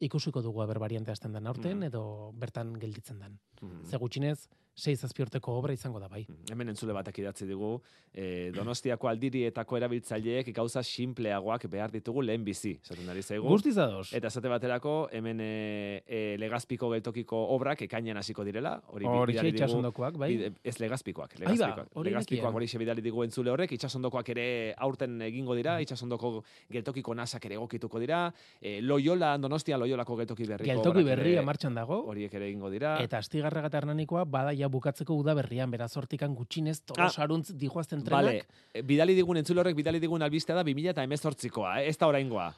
ikusiko 0.00 0.42
dugu 0.42 0.62
aber 0.62 0.78
variante 0.80 1.10
hasten 1.10 1.32
den 1.32 1.46
aurten, 1.46 1.76
Mhm. 1.76 1.82
edo 1.82 2.32
bertan 2.34 2.78
gelditzen 2.78 3.18
den. 3.20 3.38
Mhm. 3.60 3.84
Ze 3.84 3.98
gutxinez, 3.98 4.48
sei 4.74 4.96
zazpi 4.96 5.22
urteko 5.22 5.52
obra 5.58 5.72
izango 5.72 6.00
da 6.00 6.08
bai. 6.08 6.22
Hemen 6.50 6.72
entzule 6.72 6.94
batek 6.96 7.18
idatzi 7.20 7.46
digu, 7.46 7.74
e, 8.12 8.50
Donostiako 8.54 9.08
aldirietako 9.10 9.76
erabiltzaileek 9.76 10.52
gauza 10.56 10.82
simpleagoak 10.82 11.66
behar 11.70 11.92
ditugu 11.92 12.22
lehen 12.22 12.44
bizi, 12.44 12.72
esaten 12.82 13.08
ari 13.12 13.22
zaigu. 13.22 13.48
Guztiz 13.48 13.76
ados. 13.78 14.12
Eta 14.16 14.30
esate 14.30 14.48
baterako, 14.48 14.94
hemen 15.12 15.40
e, 15.44 16.02
e, 16.06 16.20
legazpiko 16.40 16.90
geltokiko 16.94 17.40
obrak 17.56 17.82
ekainan 17.86 18.16
hasiko 18.22 18.44
direla. 18.44 18.78
Hori 18.88 19.06
Hori 19.10 19.36
itxasondokoak, 19.50 20.16
bai. 20.20 20.30
ez 20.64 20.78
legazpikoak. 20.80 21.36
Ai 21.40 21.44
ba, 21.44 21.52
legazpikoak. 21.52 21.92
hori 21.94 22.10
legazpikoak 22.10 22.78
bidali 22.80 23.02
digu 23.02 23.24
entzule 23.24 23.50
horrek, 23.50 23.72
itxasondokoak 23.76 24.28
ere 24.32 24.46
aurten 24.78 25.20
egingo 25.22 25.54
dira, 25.54 25.80
itxasondoko 25.80 26.42
geltokiko 26.70 27.14
nasak 27.14 27.44
ere 27.46 27.58
egokituko 27.60 28.00
dira, 28.00 28.32
e, 28.60 28.80
Loyola, 28.80 29.36
Donostia 29.38 29.76
Loyolako 29.76 30.16
geltoki 30.16 30.46
berriko 30.48 30.72
Geltoki 30.72 31.04
berria 31.04 31.42
martxan 31.42 31.74
dago. 31.74 32.04
horiek 32.08 32.32
ere 32.34 32.48
egingo 32.48 32.70
dira. 32.70 32.96
Eta 33.02 33.18
astigarraga 33.18 33.68
hernanikoa 33.80 34.24
bada 34.24 34.52
ja 34.60 34.68
bukatzeko 34.72 35.16
uda 35.18 35.34
berrian, 35.38 35.70
beraz 35.72 35.90
hortikan 35.96 36.34
gutxinez 36.36 36.80
tolosaruntz 36.92 37.54
dijoazten 37.58 38.04
trenak. 38.06 38.44
Vale, 38.44 38.84
bidali 38.86 39.16
digun 39.18 39.40
entzule 39.40 39.64
horrek 39.64 39.78
bidali 39.78 40.00
digun 40.02 40.22
albistea 40.22 40.58
da 40.58 40.64
2018koa, 40.68 41.78
eh? 41.80 41.88
ez 41.90 41.96
da 42.00 42.10
oraingoa. 42.10 42.50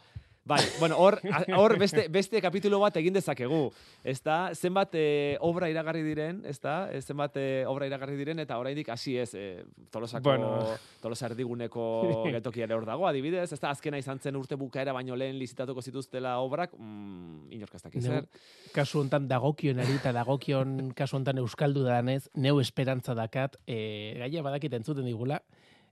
Bai, 0.44 0.60
bueno, 0.80 0.96
hor, 0.98 1.20
hor 1.56 1.78
beste, 1.78 2.08
beste 2.10 2.40
kapitulo 2.42 2.80
bat 2.82 2.96
egin 2.98 3.14
dezakegu. 3.14 3.68
Ez 4.02 4.16
da, 4.26 4.50
zenbat 4.58 4.96
eh, 4.98 5.36
obra 5.46 5.68
iragarri 5.70 6.02
diren, 6.02 6.40
ez 6.50 6.56
da, 6.58 6.88
eh, 6.90 6.98
zenbat 7.00 7.36
eh, 7.38 7.62
obra 7.70 7.86
iragarri 7.86 8.16
diren, 8.18 8.42
eta 8.42 8.58
oraindik 8.58 8.90
hasi 8.90 9.14
ez, 9.22 9.28
eh, 9.38 9.62
tolosako, 9.94 10.32
Bueno. 10.32 10.74
tolosa 11.00 11.28
erdiguneko 11.30 11.84
geltokia 12.34 12.66
ere 12.66 12.74
hor 12.74 12.88
dago, 12.90 13.06
adibidez, 13.06 13.52
ez 13.52 13.60
da, 13.62 13.70
azkena 13.70 14.02
izan 14.02 14.18
zen 14.18 14.36
urte 14.36 14.58
bukaera 14.58 14.92
baino 14.92 15.14
lehen 15.14 15.38
lizitatuko 15.38 15.80
zituztela 15.82 16.34
obrak, 16.42 16.74
mm, 16.76 17.52
inork 17.54 17.78
ez 17.78 17.82
dakit 17.86 18.02
Neu, 18.02 18.12
zer. 18.18 18.26
kasu 18.74 18.98
hontan 19.04 19.28
dagokionari 19.30 19.94
eta 20.00 20.10
dagokion 20.12 20.90
kasu 20.98 21.20
hontan 21.20 21.38
euskaldu 21.38 21.86
danez, 21.86 22.24
neu 22.34 22.58
esperantza 22.60 23.14
dakat, 23.14 23.60
e, 23.66 24.16
gaia 24.18 24.42
badakit 24.42 24.74
entzuten 24.74 25.06
digula, 25.06 25.38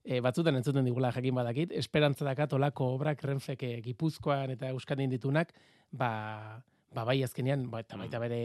e, 0.05 0.21
batzutan 0.21 0.57
entzuten 0.57 0.87
digula 0.87 1.13
jakin 1.13 1.35
badakit, 1.35 1.73
esperantza 1.77 2.25
dakat 2.25 2.53
olako 2.57 2.95
obrak 2.97 3.23
renfeke 3.25 3.77
gipuzkoan 3.85 4.55
eta 4.57 4.71
euskadin 4.75 5.11
ditunak, 5.11 5.53
ba, 5.93 6.63
ba 6.95 7.05
bai 7.05 7.23
azkenean, 7.25 7.69
ba, 7.71 7.85
eta 7.85 7.99
baita 8.01 8.21
bere 8.23 8.41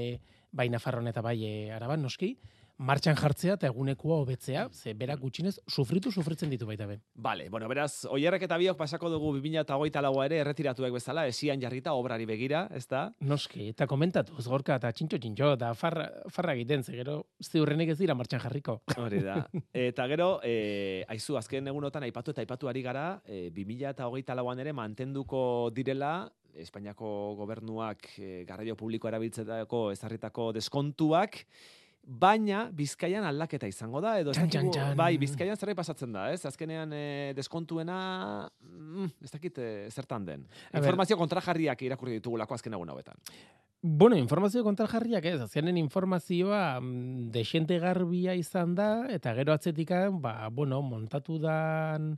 bai 0.56 0.70
Nafarroan 0.70 1.12
eta 1.12 1.24
bai 1.26 1.38
e, 1.44 1.56
Araban 1.76 2.04
noski, 2.06 2.36
martxan 2.78 3.16
jartzea 3.16 3.56
eta 3.56 3.70
egunekoa 3.70 4.18
hobetzea, 4.24 4.68
ze 4.74 4.94
berak 4.94 5.20
gutxinez 5.22 5.56
sufritu 5.70 6.12
sufritzen 6.12 6.50
ditu 6.50 6.68
baita 6.68 6.86
be. 6.86 7.00
Vale, 7.16 7.48
bueno, 7.50 7.68
beraz, 7.72 8.06
oierrek 8.12 8.44
eta 8.48 8.58
biok 8.58 8.78
pasako 8.78 9.10
dugu 9.14 9.32
2008 9.38 10.02
laua 10.04 10.26
ere 10.26 10.40
erretiratuek 10.44 10.94
bezala, 10.94 11.26
esian 11.28 11.62
jarrita 11.62 11.94
obrari 11.94 12.26
begira, 12.26 12.66
ez 12.76 12.86
da? 12.88 13.08
Noski, 13.22 13.70
eta 13.72 13.88
komentatu, 13.88 14.36
gorka 14.46 14.76
eta 14.76 14.92
txintxo 14.92 15.20
txintxo, 15.24 15.54
eta 15.56 15.74
farra, 15.74 16.10
farra 16.30 16.56
egiten, 16.58 16.84
ze 16.84 16.98
gero 16.98 17.22
ziurrenik 17.44 17.94
ez 17.96 18.00
dira 18.00 18.16
martxan 18.16 18.44
jarriko. 18.44 18.82
Hori 18.98 19.22
da. 19.24 19.42
Eta 19.86 20.06
gero, 20.08 20.40
e, 20.44 21.04
aizu, 21.12 21.36
azken 21.38 21.68
egunotan 21.68 22.04
aipatu 22.08 22.32
eta 22.32 22.42
aipatu 22.44 22.70
ari 22.72 22.82
gara, 22.84 23.22
e, 23.26 23.50
2008 23.56 24.36
lauan 24.36 24.60
ere 24.60 24.74
mantenduko 24.74 25.70
direla, 25.76 26.32
Espainiako 26.56 27.36
gobernuak 27.36 28.06
e, 28.16 28.46
garraio 28.48 28.78
publiko 28.80 29.10
erabiltzetako 29.10 29.90
ezarritako 29.92 30.54
deskontuak, 30.56 31.42
baina 32.06 32.70
Bizkaian 32.72 33.26
aldaketa 33.26 33.68
izango 33.68 34.00
da 34.02 34.20
edo 34.22 34.32
Txan, 34.32 34.50
txan, 34.50 34.72
txan. 34.72 34.96
bai 34.98 35.18
Bizkaian 35.18 35.58
zerbait 35.58 35.78
pasatzen 35.80 36.12
da, 36.14 36.28
ez? 36.32 36.44
Azkenean 36.46 36.94
e, 36.94 37.34
deskontuena 37.36 38.50
mm, 38.62 39.10
ez 39.26 39.32
dakit 39.34 39.58
e, 39.58 39.70
zertan 39.90 40.26
den. 40.26 40.44
A. 40.72 40.78
Informazio 40.78 41.18
kontrajarriak 41.18 41.82
irakurri 41.82 42.20
ditugulako 42.20 42.54
azken 42.54 42.74
egun 42.78 42.90
hauetan. 42.94 43.18
Bueno, 43.82 44.18
informazio 44.18 44.64
kontrajarriak 44.66 45.26
ez, 45.30 45.40
azkenen 45.46 45.78
informazioa 45.78 46.80
mm, 46.80 47.32
desente 47.34 47.78
garbia 47.82 48.34
izan 48.38 48.74
da, 48.78 49.06
eta 49.14 49.34
gero 49.38 49.54
atzetikan, 49.54 50.22
ba, 50.22 50.48
bueno, 50.50 50.82
montatu 50.82 51.38
dan 51.42 52.16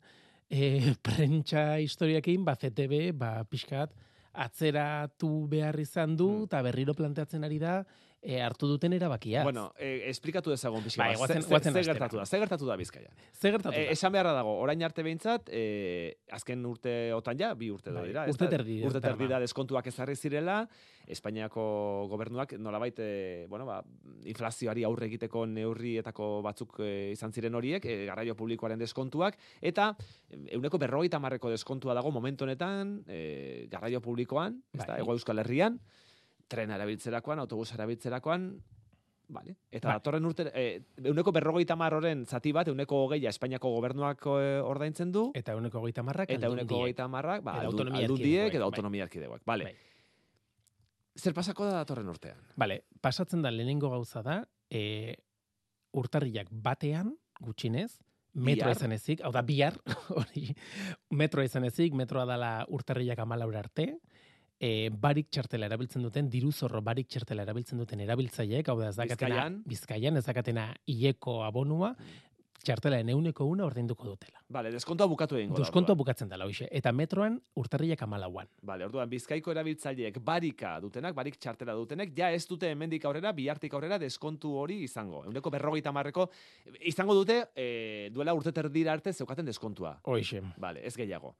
e, 0.49 0.93
prentsa 1.03 1.79
historiakin, 1.83 2.43
ba, 2.47 2.55
CTB, 2.55 3.11
ba, 3.19 3.31
pixkat, 3.47 3.91
atzeratu 4.37 5.47
behar 5.49 5.79
izan 5.79 6.15
du, 6.15 6.27
Mm. 6.27 6.43
eta 6.47 6.61
berriro 6.61 6.93
planteatzen 6.93 7.43
ari 7.43 7.57
da, 7.59 7.81
e, 8.21 8.41
hartu 8.41 8.67
duten 8.67 8.93
erabakia. 8.93 9.43
Bueno, 9.43 9.73
e, 9.77 10.09
esplikatu 10.09 10.49
dezagun 10.49 10.83
pixka 10.83 11.03
Bai, 11.03 11.13
bat. 11.13 11.19
goazen- 11.21 11.41
Ze- 11.43 11.49
goazen 11.49 11.73
ze 11.73 11.79
hastera. 11.79 11.93
gertatu 11.93 12.17
da? 12.17 12.25
Ze 12.25 12.39
gertatu 12.39 12.65
da 12.65 12.75
Bizkaian? 12.75 13.11
Ze 13.33 13.51
gertatu 13.51 13.75
da? 13.75 13.81
E, 13.81 13.91
esan 13.91 14.11
beharra 14.11 14.33
dago, 14.33 14.57
orain 14.59 14.81
arte 14.83 15.03
behintzat, 15.03 15.49
e, 15.51 16.17
azken 16.31 16.65
urteotan 16.65 17.37
ja, 17.39 17.53
bi 17.55 17.69
urte 17.71 17.91
da 17.91 17.99
Bai, 18.01 18.07
dira. 18.09 18.25
urte 18.27 18.47
terdi 18.47 18.81
Urte 18.83 18.99
terdi 19.01 19.27
da 19.27 19.39
deskontuak 19.39 19.87
ezarri 19.87 20.15
zirela, 20.15 20.67
Espainiako 21.07 22.07
gobernuak 22.11 22.53
nolabait, 22.59 22.97
e, 22.99 23.45
bueno, 23.47 23.65
ba, 23.65 23.81
inflazioari 24.25 24.83
aurre 24.83 25.05
egiteko 25.07 25.45
neurrietako 25.47 26.41
batzuk 26.43 26.79
e, 26.83 27.11
izan 27.13 27.31
ziren 27.31 27.55
horiek, 27.55 27.85
e, 27.85 28.05
garraio 28.09 28.35
publikoaren 28.35 28.79
deskontuak, 28.79 29.37
eta 29.61 29.93
euneko 30.51 30.77
berrogeita 30.77 31.19
marreko 31.19 31.49
deskontua 31.49 31.93
dago 31.97 32.11
momentu 32.11 32.43
honetan, 32.43 33.03
e, 33.07 33.67
garraio 33.71 34.01
publikoan, 34.01 34.61
ez 34.73 34.81
da, 34.85 34.93
Bai. 34.97 35.01
Ego 35.01 35.13
Euskal 35.13 35.39
Herrian, 35.39 35.79
trena 36.47 36.75
erabiltzerakoan, 36.75 37.39
autobus 37.39 37.73
erabiltzerakoan, 37.73 38.49
Vale. 39.29 39.57
Eta 39.69 39.89
Bai. 39.89 39.95
datorren 39.97 40.23
urte, 40.23 40.45
eh, 40.55 40.83
euneko 41.03 41.33
berrogeita 41.35 41.75
marroren 41.75 42.21
zati 42.25 42.53
bat, 42.55 42.69
euneko 42.71 43.01
hogeia 43.03 43.27
Espainiako 43.29 43.73
gobernuak 43.73 44.21
eh, 44.39 44.61
ordaintzen 44.63 45.11
du, 45.11 45.31
Eta 45.35 45.51
euneko 45.51 45.81
goita 45.83 46.01
marrak, 46.01 46.29
eta 46.31 46.47
euneko 46.47 46.77
hogeita 46.79 47.09
marrak, 47.11 47.43
ba, 47.43 47.57
Edo 47.57 47.67
aldu- 47.67 47.73
autonomia 47.73 48.05
aldundiek 48.05 48.53
edo 48.53 48.61
bai. 48.63 48.69
autonomia 48.69 49.03
erkidegoak. 49.03 49.41
Vale. 49.45 49.63
Bai. 49.65 49.75
Zer 51.17 51.33
pasako 51.33 51.65
da 51.65 51.73
datorren 51.81 52.07
urtean? 52.07 52.39
Bale, 52.55 52.83
pasatzen 53.01 53.41
da 53.41 53.51
lehenengo 53.51 53.89
gauza 53.89 54.21
da, 54.23 54.47
e, 54.69 55.15
urtarriak 55.91 56.47
batean, 56.51 57.11
gutxinez, 57.41 57.97
metroa 58.33 58.69
Bihar. 58.71 58.77
izan 58.77 58.91
ezik, 58.93 59.21
hau 59.25 59.31
da, 59.33 59.41
bihar, 59.41 59.75
hori, 60.21 60.53
metroa 61.09 61.43
izan 61.43 61.65
ezik, 61.67 61.93
metroa 61.97 62.23
dala 62.29 62.51
urtarriak 62.69 63.19
amalaur 63.19 63.55
arte, 63.57 63.97
e, 64.59 64.89
barik 64.89 65.29
txartela 65.31 65.67
erabiltzen 65.69 66.05
duten, 66.05 66.29
diru 66.29 66.51
zorro 66.51 66.81
barik 66.81 67.09
txartela 67.09 67.45
erabiltzen 67.47 67.77
duten 67.77 67.99
erabiltzaileek, 68.05 68.69
hau 68.69 68.79
da, 68.79 68.89
ez 68.89 68.95
dakatena, 68.97 69.35
Bizkaian? 69.35 69.59
bizkaian, 69.65 70.17
ez 70.17 70.25
dakatena 70.25 70.69
hileko 70.87 71.43
abonua, 71.45 71.93
txartela 72.67 72.99
eneuneko 72.99 73.45
una 73.47 73.63
ordainduko 73.67 74.09
dutela. 74.09 74.41
Vale, 74.51 74.71
deskontua 74.73 75.07
bukatu 75.07 75.37
egingo 75.37 75.55
da. 75.55 75.63
Deskonto 75.63 75.93
orduan. 75.93 76.01
bukatzen 76.01 76.31
dela, 76.31 76.47
hoxe. 76.49 76.67
Eta 76.71 76.91
metroan 76.91 77.37
urtarriak 77.55 78.01
amalauan. 78.03 78.49
Vale, 78.67 78.87
orduan 78.89 79.09
Bizkaiko 79.09 79.53
erabiltzaileek 79.53 80.19
barika 80.25 80.73
dutenak, 80.83 81.15
barik 81.15 81.37
txartela 81.39 81.77
dutenek, 81.77 82.11
ja 82.17 82.31
ez 82.35 82.43
dute 82.49 82.71
hemendik 82.73 83.05
aurrera, 83.07 83.31
bihartik 83.37 83.73
aurrera 83.77 83.99
deskontu 84.01 84.55
hori 84.59 84.81
izango. 84.83 85.23
Euneko 85.29 85.53
berrogeita 85.53 85.93
marreko, 85.95 86.29
izango 86.81 87.15
dute, 87.15 87.43
eh, 87.55 88.09
duela 88.11 88.35
urte 88.35 88.51
terdira 88.51 88.91
arte 88.97 89.13
zeukaten 89.13 89.45
deskontua. 89.45 89.99
Hoxe. 90.03 90.41
Vale, 90.57 90.85
ez 90.85 90.95
gehiago. 90.97 91.35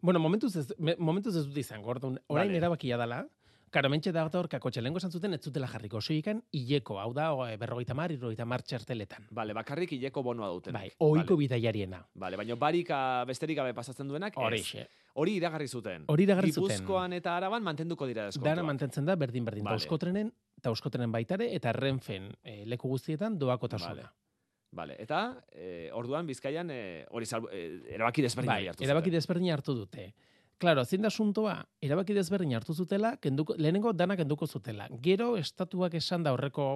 Bueno, 0.00 0.20
momentuz 0.20 0.54
ez, 0.56 0.68
me, 0.78 0.94
momentuz 0.98 1.34
ez 1.36 1.44
dut 1.46 1.56
izango, 1.56 1.90
orduan, 1.90 2.20
orain 2.28 2.48
Vale. 2.48 2.58
erabakia 2.58 2.98
dela, 3.00 3.24
Karo, 3.68 3.90
mentxe 3.92 4.12
da 4.16 4.22
gaur 4.32 4.46
kakotxe, 4.48 4.80
lehenko 4.80 5.00
esan 5.02 5.12
zuten 5.12 5.36
ez 5.36 5.40
zutela 5.44 5.68
jarriko, 5.68 6.00
soikan 6.00 6.38
hileko, 6.56 6.96
hau 7.02 7.10
da, 7.12 7.26
berrogeita 7.60 7.92
mar, 7.96 8.12
irrogeita 8.14 8.46
mar 8.48 8.62
txarteletan. 8.64 9.26
Vale, 9.36 9.52
bakarrik 9.56 9.92
hileko 9.92 10.22
bonoa 10.24 10.48
dutenak. 10.54 10.80
Bai, 10.80 10.92
oiko 11.04 11.34
vale. 11.34 11.38
bidaiariena. 11.42 12.00
Vale, 12.22 12.38
baina 12.40 12.56
barika 12.56 13.00
besterik 13.28 13.58
gabe 13.60 13.74
pasatzen 13.76 14.08
duenak, 14.08 14.38
ez. 14.38 14.44
Horixe. 14.46 14.86
Hori 15.20 15.34
iragarri 15.36 15.68
zuten. 15.68 16.06
Hori 16.08 16.24
iragarri 16.24 16.52
zuten. 16.52 16.78
Gipuzkoan 16.78 17.12
eta 17.18 17.36
Araban 17.36 17.64
mantenduko 17.66 18.06
dira 18.08 18.28
deskontuak. 18.28 18.54
Dana 18.54 18.64
mantentzen 18.64 19.04
da 19.04 19.16
berdin 19.20 19.44
berdin. 19.44 19.66
Vale. 19.66 19.74
Vale. 19.74 19.84
Euskotrenen, 19.84 20.32
eta 20.62 20.72
euskotrenen 20.72 21.12
baitare, 21.12 21.50
eta 21.56 21.74
renfen 21.76 22.30
e, 22.42 22.62
leku 22.70 22.88
guztietan 22.88 23.36
doakotasuna. 23.38 24.06
Vale. 24.06 24.27
Vale, 24.70 24.96
eta 25.00 25.44
eh, 25.52 25.88
orduan 25.96 26.26
Bizkaian 26.28 26.68
eh, 26.70 27.06
hori 27.10 27.26
salbu, 27.26 27.48
eh, 27.52 27.94
erabaki 27.94 28.22
desberdin 28.22 28.50
Bai, 28.52 28.66
hartu 28.68 28.84
erabaki 28.84 29.10
desberdin 29.10 29.52
hartu 29.54 29.74
dute. 29.74 30.10
Claro, 30.58 30.82
zein 30.84 31.04
da 31.04 31.08
asuntoa, 31.08 31.54
erabaki 31.80 32.12
desberdin 32.16 32.56
hartu 32.58 32.74
zutela, 32.74 33.12
kenduko, 33.22 33.54
lehenengo 33.56 33.92
dana 33.94 34.16
kenduko 34.18 34.46
zutela. 34.46 34.88
Gero, 35.04 35.36
estatuak 35.38 35.94
esan 35.94 36.26
da 36.26 36.32
horreko 36.34 36.66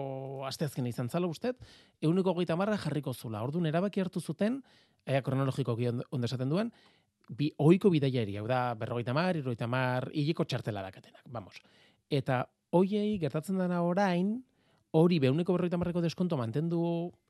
asteazken 0.46 0.87
izan 0.87 1.11
zala 1.11 1.26
ustet, 1.26 1.59
euneko 2.00 2.33
goita 2.37 2.57
marra 2.57 2.78
jarriko 2.78 3.12
zula. 3.12 3.42
Orduan, 3.42 3.66
erabaki 3.66 4.00
hartu 4.00 4.22
zuten, 4.22 4.61
ea 5.05 5.20
kronologiko 5.26 5.74
ondo 5.74 6.31
esaten 6.31 6.48
duen, 6.48 6.70
bi, 7.28 7.50
oiko 7.59 7.90
bidaiari, 7.90 8.38
hau 8.38 8.46
da, 8.46 8.62
berrogeita 8.78 9.12
mar, 9.18 9.37
irrogeita 9.37 9.66
mar, 9.66 10.09
hiliko 10.14 10.46
txartela 10.46 10.87
dakatenak, 10.87 11.26
vamos. 11.26 11.59
Eta 12.09 12.44
hoiei 12.70 13.18
gertatzen 13.18 13.59
dena 13.59 13.83
orain, 13.83 14.37
hori 14.92 15.18
beuneko 15.22 15.55
berrogeita 15.57 15.81
marreko 15.81 16.02
deskonto 16.05 16.37
mantendu 16.37 16.83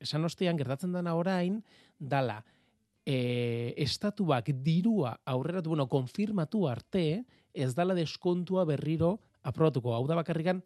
esan 0.03 0.25
ostean 0.27 0.59
gertatzen 0.59 0.93
dena 0.95 1.15
orain, 1.15 1.61
dala, 1.99 2.41
e, 3.07 3.75
estatuak 3.83 4.51
dirua 4.65 5.17
aurreratu, 5.25 5.75
bueno, 5.75 5.89
konfirmatu 5.91 6.67
arte, 6.69 7.25
ez 7.55 7.73
dala 7.75 7.95
deskontua 7.95 8.65
berriro 8.67 9.19
aprobatuko. 9.43 9.95
Hau 9.95 10.07
da 10.11 10.19
bakarrikan, 10.19 10.63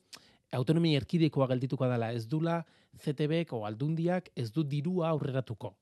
autonomia 0.57 1.01
erkidekoa 1.03 1.49
geldituko 1.53 1.89
dela, 1.91 2.13
ez 2.13 2.27
dula 2.29 2.63
CTBek 3.03 3.53
o 3.53 3.65
aldundiak 3.69 4.31
ez 4.37 4.51
du 4.53 4.65
dirua 4.65 5.11
aurreratuko. 5.11 5.75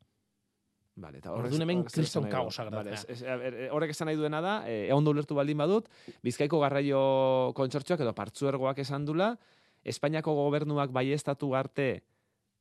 Vale, 0.95 1.19
eta 1.19 1.33
Orduan 1.35 1.65
hemen 1.65 1.81
horrek 1.83 1.91
zer 1.91 2.05
esan 2.07 2.23
kriston 2.23 2.27
kaosa 2.31 2.65
Vale, 2.71 2.93
gertatzen 2.95 3.23
a 3.27 3.35
ber, 3.39 3.57
horrek 3.75 3.91
esan 3.91 4.07
nahi 4.07 4.19
duena 4.19 4.41
da, 4.41 4.55
eh, 4.71 4.93
ondo 4.95 5.11
ulertu 5.11 5.35
baldin 5.35 5.59
badut, 5.59 5.89
Bizkaiko 6.23 6.61
garraio 6.63 7.01
kontsortzioak 7.59 8.05
edo 8.07 8.13
partzuergoak 8.15 8.79
esan 8.79 9.07
dula, 9.07 9.33
Espainiako 9.85 10.35
gobernuak 10.35 10.93
baiestatu 10.93 11.55
arte 11.55 12.03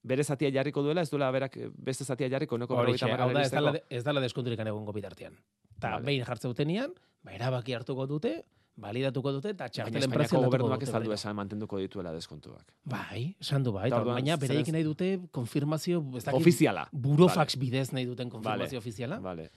bere 0.03 0.23
zatia 0.23 0.51
jarriko 0.51 0.83
duela, 0.83 1.01
ez 1.01 1.09
duela 1.09 1.31
berak 1.31 1.55
beste 1.75 2.03
zatia 2.03 2.27
jarriko, 2.29 2.57
neko 2.59 2.75
Horixe, 2.75 3.07
hau 3.07 3.29
da, 3.31 3.41
ez 3.41 3.51
dala, 3.51 3.73
ez 3.89 4.03
dala 4.03 4.23
deskonturik 4.23 4.59
egongo 4.59 4.91
bitartean. 4.91 5.37
Ta 5.79 5.95
Vale. 5.95 6.05
behin 6.05 6.25
jartze 6.27 6.47
dutenean, 6.51 6.91
ba, 7.23 7.31
erabaki 7.31 7.73
hartuko 7.73 8.05
dute, 8.07 8.43
validatuko 8.75 9.31
dute, 9.35 9.53
eta 9.53 9.69
txartelen 9.69 10.11
prezionatuko 10.11 10.49
gobernuak 10.49 10.83
ez 10.83 10.93
aldu 10.97 11.13
esan 11.13 11.35
mantenduko 11.37 11.79
dituela 11.79 12.11
deskontuak. 12.11 12.73
Bai, 12.89 13.35
esan 13.39 13.63
du 13.63 13.71
bai, 13.75 13.87
eta 13.87 14.01
orduan, 14.01 14.19
baina 14.19 14.37
bereik 14.41 14.71
nahi 14.73 14.83
dute 14.83 15.11
konfirmazio, 15.31 16.01
ez 16.17 16.23
dakit, 16.25 16.39
Ofiziala. 16.41 16.87
burofax 16.91 17.55
bidez 17.61 17.91
nahi 17.93 18.05
duten 18.09 18.29
konfirmazio 18.33 18.79
Vale. 18.79 18.83
ofiziala, 18.83 19.19
Vale. 19.19 19.49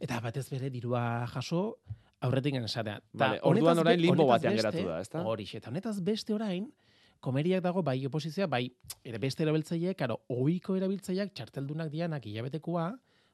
eta 0.00 0.20
batez 0.20 0.48
bere 0.50 0.70
dirua 0.70 1.26
jaso, 1.30 1.78
aurretik 2.20 2.54
esatean. 2.54 3.02
Vale, 3.12 3.38
orduan 3.42 3.78
orain 3.78 4.00
limbo 4.00 4.26
batean 4.26 4.56
geratu 4.56 4.86
da, 4.88 5.00
ezta? 5.00 5.22
Horixe, 5.22 5.58
eta 5.58 5.70
honetaz 5.70 6.00
beste 6.02 6.34
orain, 6.34 6.72
komeriak 7.20 7.62
dago 7.62 7.82
bai 7.82 7.98
oposizioa, 8.06 8.46
bai 8.46 8.70
ere 9.04 9.18
beste 9.18 9.42
erabiltzaileek, 9.42 9.96
karo, 9.98 10.20
ohiko 10.28 10.76
erabiltzaileak 10.76 11.32
txarteldunak 11.34 11.90
dianak 11.90 12.26
hilabetekoa, 12.26 12.90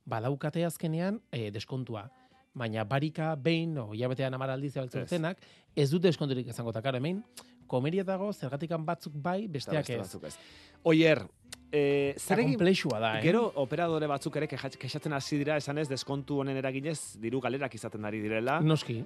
badaukate 0.07 0.65
azkenean 0.67 1.21
e, 1.31 1.51
deskontua. 1.51 2.09
Baina 2.55 2.85
barika 2.85 3.35
behin, 3.37 3.79
o 3.79 3.93
hilabetean 3.95 4.35
amar 4.35 4.51
aldiz 4.51 4.75
dutenak, 4.75 5.39
ez 5.77 5.91
dute 5.91 6.09
deskonturik 6.09 6.47
izango 6.53 6.71
eta 6.71 6.83
karo 6.83 6.99
hemen, 7.01 7.23
komeria 7.67 8.05
dago, 8.05 8.33
zergatikan 8.33 8.85
batzuk 8.85 9.15
bai, 9.15 9.47
besteak 9.49 9.87
beste 9.87 9.95
ez. 9.95 10.01
batzuk 10.01 10.25
ez. 10.25 10.37
Oier, 10.85 11.25
Eta 11.73 12.21
zer 12.21 12.41
egin 12.43 12.59
da, 13.01 13.19
eh? 13.19 13.23
Gero 13.23 13.47
operadore 13.57 14.07
batzuk 14.07 14.37
ere 14.37 14.47
kexa- 14.47 14.77
kexatzen 14.77 15.13
hasi 15.17 15.39
dira 15.39 15.57
esanez 15.57 15.89
deskontu 15.89 16.41
honen 16.43 16.57
eraginez 16.61 17.17
diru 17.19 17.41
galerak 17.41 17.75
izaten 17.75 18.05
ari 18.05 18.21
direla. 18.21 18.61
Noski. 18.61 18.99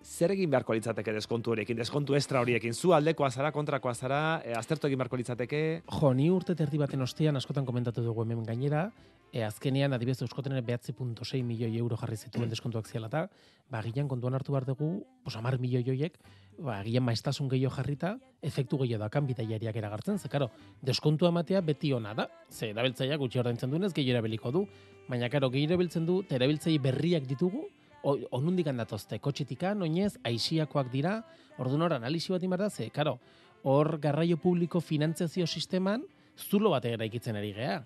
Zer 0.00 0.32
egin 0.32 0.48
beharko 0.48 0.72
litzateke 0.72 1.12
deskontu 1.12 1.52
horiekin, 1.52 1.76
deskontu 1.76 2.14
estra 2.16 2.40
horiekin? 2.40 2.72
Zu 2.72 2.94
aldekoa 2.96 3.28
zara, 3.30 3.50
kontrakoa 3.52 3.92
zara, 3.94 4.40
e, 4.40 4.54
aztertu 4.56 4.88
egin 4.88 4.98
beharko 4.98 5.18
litzateke? 5.20 5.60
Jo, 5.92 6.12
ni 6.16 6.30
urte 6.32 6.54
terdi 6.56 6.78
baten 6.80 7.04
ostean 7.04 7.36
askotan 7.36 7.66
komentatu 7.68 8.00
dugu 8.06 8.24
hemen 8.24 8.46
gainera, 8.48 8.86
e, 9.30 9.42
azkenean 9.44 9.92
adibidez 9.92 10.22
Euskotenen 10.22 10.64
behatzi 10.64 10.94
milioi 11.42 11.76
euro 11.76 11.96
jarri 11.96 12.16
zituen 12.16 12.48
deskontuak 12.48 12.86
ziala 12.88 13.08
eta, 13.08 13.28
ba, 13.68 13.80
agian 13.80 14.08
kontuan 14.08 14.34
hartu 14.34 14.52
behar 14.52 14.64
dugu, 14.64 15.04
pos, 15.22 15.36
amar 15.36 15.58
milioi 15.58 15.84
joiek, 15.84 16.16
ba, 16.58 16.80
agian 16.80 17.04
maestasun 17.04 17.48
gehiago 17.50 17.74
jarrita, 17.76 18.16
efektu 18.40 18.78
gehiago 18.78 19.04
dakan 19.04 19.26
bidaiariak 19.26 19.76
eragartzen, 19.76 20.18
ze, 20.18 20.28
karo, 20.28 20.50
deskontua 20.80 21.28
ematea 21.28 21.60
beti 21.60 21.92
ona 21.92 22.14
da, 22.14 22.26
ze, 22.48 22.70
erabiltzaileak 22.70 23.20
gutxi 23.20 23.38
ordaintzen 23.38 23.70
duenez, 23.70 23.92
gehiago 23.92 24.16
erabiliko 24.16 24.50
du, 24.50 24.66
baina, 25.08 25.28
karo, 25.28 25.50
gehiago 25.50 25.74
erabiltzen 25.74 26.06
du, 26.06 26.22
eta 26.30 26.80
berriak 26.80 27.28
ditugu, 27.28 27.68
onundik 28.02 28.68
handatozte, 28.70 29.18
kotxetikan, 29.18 29.82
oinez, 29.82 30.14
aixiakoak 30.24 30.90
dira, 30.92 31.20
orduan 31.58 31.84
hor 31.86 31.94
analisi 31.98 32.32
bat 32.32 32.42
imar 32.42 32.62
da, 32.64 32.70
ze, 32.70 32.88
karo, 32.90 33.18
hor 33.62 33.98
garraio 34.00 34.38
publiko 34.40 34.80
finantziazio 34.80 35.46
sisteman 35.46 36.04
zulo 36.36 36.70
bat 36.70 36.84
eraikitzen 36.84 37.36
ari 37.36 37.52
gea. 37.56 37.80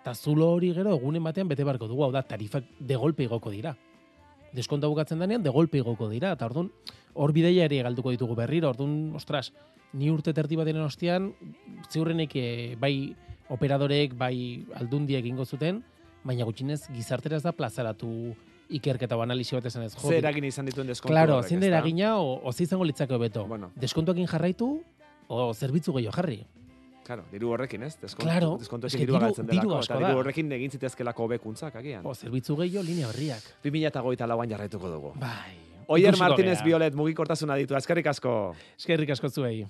Eta 0.00 0.14
zulo 0.14 0.52
hori 0.54 0.70
gero 0.74 0.94
egunen 0.94 1.24
batean 1.24 1.48
bete 1.48 1.66
barko 1.66 1.88
dugu, 1.88 2.04
hau 2.06 2.12
da, 2.14 2.22
tarifak 2.22 2.64
de 2.78 2.96
golpe 2.96 3.26
igoko 3.26 3.50
dira. 3.50 3.74
Deskonta 4.54 4.88
bukatzen 4.88 5.18
denean, 5.18 5.42
de 5.42 5.50
golpe 5.50 5.78
igoko 5.78 6.08
dira, 6.08 6.32
eta 6.32 6.46
orduan, 6.46 6.70
hor 7.14 7.34
bideiari 7.34 7.82
galduko 7.82 8.14
ditugu 8.14 8.36
berriro, 8.38 8.70
orduan, 8.70 9.12
ostras, 9.18 9.50
ni 9.92 10.10
urte 10.10 10.32
terdi 10.32 10.56
baten 10.56 10.78
ostean, 10.84 11.32
ziurrenek 11.90 12.36
eh, 12.36 12.76
bai 12.80 13.14
operadoreek, 13.50 14.14
bai 14.16 14.64
aldundiek 14.78 15.26
ingo 15.26 15.44
zuten, 15.44 15.82
baina 16.24 16.44
gutxinez 16.44 16.86
gizartera 16.92 17.38
ez 17.38 17.44
da 17.44 17.52
plazaratu 17.56 18.10
ikerketa 18.68 19.16
o 19.16 19.22
analisi 19.22 19.56
bat 19.56 19.66
esan 19.66 19.82
ez. 19.84 19.94
Jo, 19.96 20.08
Zer 20.08 20.18
eragin 20.18 20.44
izan 20.44 20.66
dituen 20.66 20.86
deskontu 20.86 21.12
Claro, 21.12 21.42
zein 21.42 21.60
da 21.60 21.66
eragina, 21.66 22.18
o, 22.20 22.40
o 22.44 22.50
izango 22.58 22.84
litzake 22.84 23.14
hobeto. 23.14 23.46
Bueno. 23.46 23.70
Deskontuakin 23.76 24.26
jarraitu, 24.26 24.82
o 25.28 25.54
zerbitzu 25.54 25.92
gehiago 25.94 26.14
jarri. 26.16 26.46
Claro, 27.04 27.24
diru 27.32 27.50
horrekin, 27.54 27.82
ez? 27.84 27.94
Deskontu, 28.02 28.26
Claro, 28.28 28.56
deskontu 28.60 28.88
dirua 28.92 29.20
diru- 29.20 29.34
diru 29.36 29.46
delako, 29.48 29.78
asko 29.78 29.94
eta 29.94 30.00
da. 30.02 30.08
diru 30.08 30.18
horrekin 30.20 30.52
egin 30.52 30.70
zitezkelako 30.70 31.24
hobekuntzak 31.24 31.76
agian. 31.80 32.04
O 32.04 32.14
zerbitzu 32.14 32.56
gehiago 32.56 32.84
linea 32.84 33.06
berriak. 33.08 33.42
2008 33.64 34.26
lauan 34.28 34.50
jarraituko 34.50 34.90
dugu. 34.90 35.12
Bai. 35.16 35.56
Oier 35.88 36.14
Martínez. 36.18 36.58
Violet 36.62 36.94
mugikortasuna 36.94 37.54
ditu, 37.56 37.74
eskerrik 37.74 38.06
asko. 38.12 38.54
Eskerrik 38.76 39.08
asko 39.16 39.30
zuei. 39.30 39.64